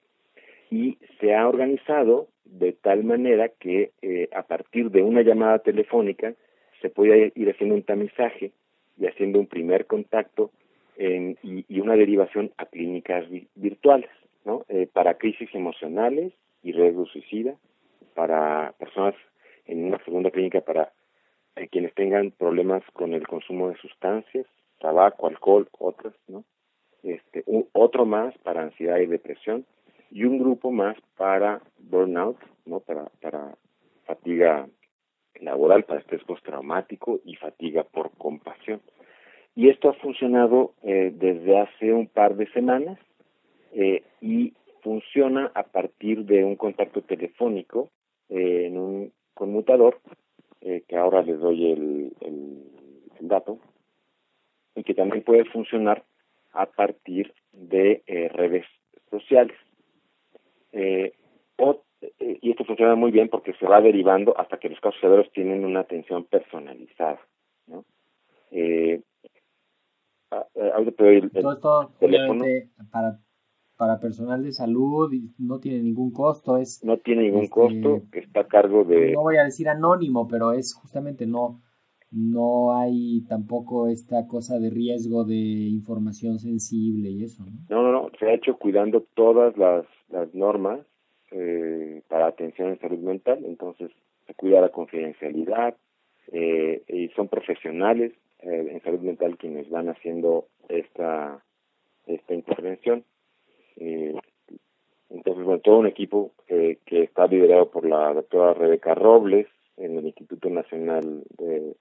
Y 0.70 0.98
se 1.20 1.34
ha 1.34 1.48
organizado 1.48 2.28
de 2.44 2.72
tal 2.72 3.04
manera 3.04 3.48
que 3.48 3.92
eh, 4.02 4.28
a 4.34 4.42
partir 4.42 4.90
de 4.90 5.02
una 5.02 5.22
llamada 5.22 5.58
telefónica 5.60 6.34
se 6.80 6.90
puede 6.90 7.32
ir 7.34 7.50
haciendo 7.50 7.74
un 7.74 7.82
tamizaje 7.82 8.52
y 8.98 9.06
haciendo 9.06 9.38
un 9.38 9.46
primer 9.46 9.86
contacto 9.86 10.50
en, 10.96 11.38
y, 11.42 11.80
una 11.80 11.96
derivación 11.96 12.52
a 12.56 12.66
clínicas 12.66 13.28
vi 13.30 13.48
virtuales, 13.54 14.10
¿no? 14.44 14.64
Eh, 14.68 14.88
para 14.92 15.18
crisis 15.18 15.48
emocionales 15.54 16.32
y 16.62 16.72
riesgo 16.72 17.06
suicida, 17.06 17.54
para 18.14 18.74
personas 18.78 19.14
en 19.66 19.84
una 19.84 20.02
segunda 20.04 20.30
clínica 20.30 20.60
para 20.60 20.92
eh, 21.56 21.68
quienes 21.68 21.94
tengan 21.94 22.32
problemas 22.32 22.82
con 22.92 23.14
el 23.14 23.26
consumo 23.26 23.68
de 23.68 23.76
sustancias, 23.76 24.46
tabaco, 24.80 25.28
alcohol, 25.28 25.68
otras, 25.78 26.14
¿no? 26.26 26.44
Este, 27.02 27.44
otro 27.72 28.04
más 28.06 28.36
para 28.38 28.62
ansiedad 28.62 28.98
y 28.98 29.06
depresión 29.06 29.64
y 30.10 30.24
un 30.24 30.38
grupo 30.38 30.70
más 30.70 30.96
para 31.16 31.60
burnout, 31.78 32.38
¿no? 32.66 32.80
Para, 32.80 33.06
para 33.20 33.54
fatiga 34.04 34.68
laboral, 35.40 35.84
para 35.84 36.00
estrés 36.00 36.24
postraumático 36.24 37.20
y 37.24 37.36
fatiga 37.36 37.84
por 37.84 38.10
compasión. 38.12 38.80
Y 39.54 39.68
esto 39.68 39.90
ha 39.90 39.94
funcionado 39.94 40.72
eh, 40.82 41.12
desde 41.14 41.58
hace 41.58 41.92
un 41.92 42.06
par 42.06 42.36
de 42.36 42.50
semanas 42.52 42.98
eh, 43.72 44.02
y 44.20 44.54
funciona 44.82 45.50
a 45.54 45.64
partir 45.64 46.24
de 46.24 46.44
un 46.44 46.56
contacto 46.56 47.02
telefónico 47.02 47.90
eh, 48.28 48.66
en 48.66 48.78
un 48.78 49.12
conmutador, 49.34 50.00
eh, 50.60 50.82
que 50.88 50.96
ahora 50.96 51.22
les 51.22 51.38
doy 51.38 51.72
el, 51.72 52.12
el, 52.20 52.64
dato, 53.20 53.58
y 54.74 54.84
que 54.84 54.94
también 54.94 55.22
puede 55.22 55.44
funcionar 55.44 56.04
a 56.52 56.66
partir 56.66 57.34
de 57.52 58.02
redes 58.32 58.64
sociales. 59.10 59.56
Eh, 60.72 61.12
O, 61.56 61.82
y 62.20 62.50
esto 62.50 62.64
funciona 62.64 62.94
muy 62.94 63.10
bien 63.10 63.28
porque 63.28 63.52
se 63.54 63.66
va 63.66 63.80
derivando 63.80 64.38
hasta 64.38 64.58
que 64.58 64.68
los 64.68 64.80
casos 64.80 65.00
severos 65.00 65.30
tienen 65.32 65.64
una 65.64 65.80
atención 65.80 66.24
personalizada. 66.24 67.18
¿no? 67.66 67.84
Eh, 68.50 69.02
ahorita 70.30 70.92
te 70.92 71.04
doy 71.04 71.16
el, 71.16 71.30
Todo 71.30 71.52
esto, 71.52 71.92
teléfono. 71.98 72.44
Para, 72.90 73.18
para 73.76 74.00
personal 74.00 74.42
de 74.42 74.52
salud 74.52 75.12
y 75.12 75.32
no 75.38 75.58
tiene 75.60 75.82
ningún 75.82 76.12
costo. 76.12 76.56
es 76.56 76.84
No 76.84 76.98
tiene 76.98 77.24
ningún 77.24 77.44
este, 77.44 77.54
costo, 77.54 78.02
que 78.12 78.20
está 78.20 78.40
a 78.40 78.48
cargo 78.48 78.84
de... 78.84 79.12
No 79.12 79.22
voy 79.22 79.36
a 79.36 79.44
decir 79.44 79.68
anónimo, 79.68 80.28
pero 80.28 80.52
es 80.52 80.74
justamente 80.74 81.26
no, 81.26 81.60
no 82.10 82.76
hay 82.76 83.24
tampoco 83.28 83.88
esta 83.88 84.26
cosa 84.26 84.58
de 84.58 84.70
riesgo 84.70 85.24
de 85.24 85.36
información 85.36 86.38
sensible 86.38 87.10
y 87.10 87.24
eso, 87.24 87.44
¿no? 87.44 87.52
No, 87.68 87.82
no, 87.82 87.92
no, 87.92 88.10
se 88.18 88.26
ha 88.26 88.34
hecho 88.34 88.56
cuidando 88.56 89.04
todas 89.14 89.56
las, 89.56 89.84
las 90.10 90.34
normas 90.34 90.80
eh, 91.30 92.02
para 92.08 92.26
atención 92.26 92.68
en 92.68 92.80
salud 92.80 92.98
mental, 92.98 93.44
entonces 93.44 93.90
se 94.26 94.34
cuida 94.34 94.60
la 94.60 94.68
confidencialidad 94.68 95.74
eh, 96.30 96.82
y 96.86 97.08
son 97.08 97.28
profesionales 97.28 98.12
eh, 98.40 98.68
en 98.70 98.82
salud 98.82 99.00
mental 99.00 99.38
quienes 99.38 99.68
van 99.70 99.88
haciendo 99.88 100.46
esta, 100.68 101.42
esta 102.06 102.34
intervención. 102.34 103.04
Eh, 103.76 104.14
entonces, 105.10 105.42
bueno, 105.42 105.60
todo 105.60 105.78
un 105.78 105.86
equipo 105.86 106.32
que 106.46 107.02
está 107.02 107.26
liderado 107.26 107.70
por 107.70 107.86
la 107.86 108.12
doctora 108.12 108.52
Rebeca 108.52 108.94
Robles, 108.94 109.46
en 109.78 109.96
el 109.96 110.06
Instituto 110.06 110.50
Nacional 110.50 111.22
de, 111.38 111.74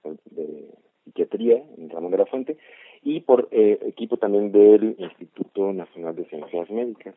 Psiquiatría, 1.04 1.62
en 1.76 1.90
Ramón 1.90 2.10
de 2.12 2.18
la 2.18 2.26
Fuente, 2.26 2.56
y 3.02 3.20
por 3.20 3.48
equipo 3.50 4.16
también 4.16 4.50
del 4.50 4.94
Instituto 4.98 5.72
Nacional 5.74 6.16
de 6.16 6.24
Ciencias 6.26 6.70
Médicas. 6.70 7.14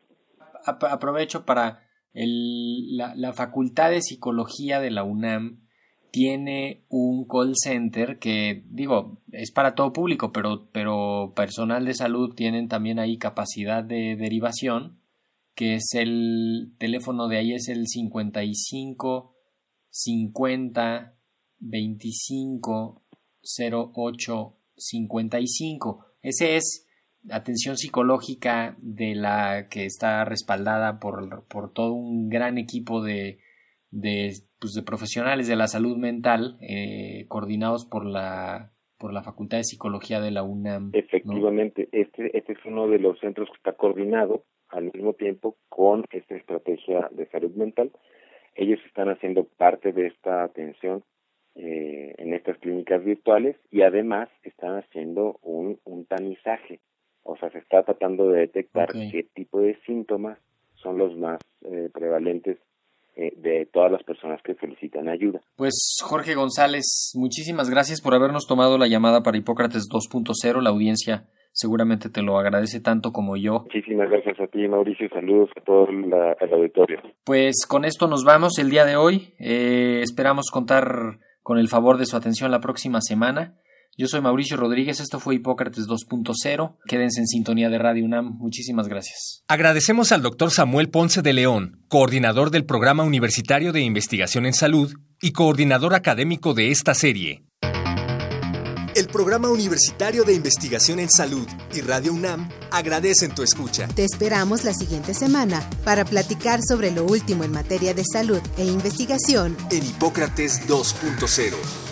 Aprovecho 0.64 1.44
para 1.44 1.86
la, 2.12 3.14
la 3.14 3.32
Facultad 3.32 3.90
de 3.90 4.02
Psicología 4.02 4.80
de 4.80 4.90
la 4.90 5.04
UNAM 5.04 5.62
tiene 6.10 6.84
un 6.88 7.26
call 7.26 7.54
center 7.56 8.18
que 8.18 8.64
digo 8.66 9.22
es 9.32 9.50
para 9.50 9.74
todo 9.74 9.94
público 9.94 10.30
pero 10.30 10.68
pero 10.70 11.32
personal 11.34 11.86
de 11.86 11.94
salud 11.94 12.34
tienen 12.34 12.68
también 12.68 12.98
ahí 12.98 13.16
capacidad 13.16 13.82
de 13.82 14.14
derivación 14.16 15.00
que 15.54 15.76
es 15.76 15.94
el 15.94 16.74
teléfono 16.76 17.28
de 17.28 17.38
ahí 17.38 17.54
es 17.54 17.68
el 17.68 17.86
55 17.86 19.34
50 19.88 21.14
25 21.60 23.02
08 23.42 24.56
55. 24.76 26.06
Ese 26.22 26.56
es 26.56 26.86
atención 27.30 27.76
psicológica 27.76 28.76
de 28.78 29.14
la 29.14 29.68
que 29.68 29.84
está 29.84 30.24
respaldada 30.24 30.98
por, 30.98 31.44
por 31.46 31.72
todo 31.72 31.92
un 31.92 32.28
gran 32.28 32.58
equipo 32.58 33.02
de, 33.02 33.38
de, 33.90 34.32
pues 34.58 34.72
de 34.74 34.82
profesionales 34.82 35.48
de 35.48 35.56
la 35.56 35.66
salud 35.66 35.96
mental 35.96 36.58
eh, 36.60 37.26
coordinados 37.28 37.86
por 37.86 38.06
la 38.06 38.70
por 38.98 39.12
la 39.12 39.24
Facultad 39.24 39.56
de 39.56 39.64
Psicología 39.64 40.20
de 40.20 40.30
la 40.30 40.44
UNAM. 40.44 40.92
Efectivamente, 40.92 41.88
este, 41.90 42.38
este 42.38 42.52
es 42.52 42.58
uno 42.64 42.86
de 42.86 43.00
los 43.00 43.18
centros 43.18 43.48
que 43.48 43.56
está 43.56 43.72
coordinado 43.72 44.44
al 44.68 44.92
mismo 44.92 45.14
tiempo 45.14 45.56
con 45.68 46.04
esta 46.12 46.36
estrategia 46.36 47.08
de 47.10 47.26
salud 47.26 47.50
mental 47.56 47.90
ellos 48.54 48.78
están 48.86 49.08
haciendo 49.08 49.44
parte 49.44 49.92
de 49.92 50.08
esta 50.08 50.44
atención 50.44 51.02
eh, 51.54 52.14
en 52.18 52.34
estas 52.34 52.58
clínicas 52.58 53.04
virtuales 53.04 53.56
y 53.70 53.82
además 53.82 54.28
están 54.42 54.76
haciendo 54.78 55.38
un, 55.42 55.78
un 55.84 56.06
tamizaje, 56.06 56.80
o 57.24 57.36
sea, 57.36 57.50
se 57.50 57.58
está 57.58 57.82
tratando 57.82 58.28
de 58.30 58.40
detectar 58.40 58.88
qué 58.92 59.26
tipo 59.34 59.60
de 59.60 59.78
síntomas 59.86 60.38
son 60.74 60.98
los 60.98 61.16
más 61.16 61.38
eh, 61.64 61.88
prevalentes 61.92 62.58
eh, 63.14 63.32
de 63.36 63.66
todas 63.66 63.92
las 63.92 64.02
personas 64.02 64.40
que 64.42 64.54
solicitan 64.54 65.08
ayuda. 65.08 65.40
Pues 65.56 65.98
Jorge 66.02 66.34
González, 66.34 67.12
muchísimas 67.14 67.70
gracias 67.70 68.00
por 68.00 68.14
habernos 68.14 68.46
tomado 68.46 68.78
la 68.78 68.88
llamada 68.88 69.22
para 69.22 69.36
Hipócrates 69.36 69.88
2.0. 69.90 70.62
La 70.62 70.70
audiencia 70.70 71.28
seguramente 71.52 72.08
te 72.08 72.22
lo 72.22 72.38
agradece 72.38 72.80
tanto 72.80 73.12
como 73.12 73.36
yo. 73.36 73.64
Muchísimas 73.64 74.10
gracias 74.10 74.40
a 74.40 74.46
ti, 74.46 74.66
Mauricio. 74.66 75.08
Saludos 75.10 75.50
a 75.56 75.60
todo 75.60 75.88
el 75.88 76.52
auditorio. 76.52 77.00
Pues 77.24 77.66
con 77.68 77.84
esto 77.84 78.08
nos 78.08 78.24
vamos 78.24 78.58
el 78.58 78.70
día 78.70 78.84
de 78.84 78.96
hoy. 78.96 79.34
Eh, 79.38 80.00
esperamos 80.02 80.50
contar 80.50 81.18
con 81.42 81.58
el 81.58 81.68
favor 81.68 81.98
de 81.98 82.06
su 82.06 82.16
atención 82.16 82.50
la 82.50 82.60
próxima 82.60 83.00
semana. 83.00 83.58
Yo 83.96 84.06
soy 84.06 84.20
Mauricio 84.20 84.56
Rodríguez, 84.56 85.00
esto 85.00 85.20
fue 85.20 85.34
Hipócrates 85.34 85.86
2.0. 85.86 86.76
Quédense 86.86 87.20
en 87.20 87.26
sintonía 87.26 87.68
de 87.68 87.78
Radio 87.78 88.04
UNAM. 88.04 88.36
Muchísimas 88.38 88.88
gracias. 88.88 89.44
Agradecemos 89.48 90.12
al 90.12 90.22
doctor 90.22 90.50
Samuel 90.50 90.88
Ponce 90.88 91.22
de 91.22 91.32
León, 91.32 91.84
coordinador 91.88 92.50
del 92.50 92.64
Programa 92.64 93.02
Universitario 93.02 93.72
de 93.72 93.82
Investigación 93.82 94.46
en 94.46 94.54
Salud 94.54 94.94
y 95.20 95.32
coordinador 95.32 95.94
académico 95.94 96.54
de 96.54 96.70
esta 96.70 96.94
serie 96.94 97.44
el 98.94 99.08
Programa 99.08 99.48
Universitario 99.48 100.24
de 100.24 100.34
Investigación 100.34 100.98
en 101.00 101.10
Salud 101.10 101.46
y 101.74 101.80
Radio 101.80 102.12
UNAM 102.12 102.50
agradecen 102.70 103.34
tu 103.34 103.42
escucha. 103.42 103.88
Te 103.88 104.04
esperamos 104.04 104.64
la 104.64 104.74
siguiente 104.74 105.14
semana 105.14 105.68
para 105.84 106.04
platicar 106.04 106.60
sobre 106.66 106.90
lo 106.90 107.04
último 107.04 107.44
en 107.44 107.52
materia 107.52 107.94
de 107.94 108.04
salud 108.04 108.40
e 108.56 108.64
investigación 108.64 109.56
en 109.70 109.84
Hipócrates 109.84 110.68
2.0. 110.68 111.91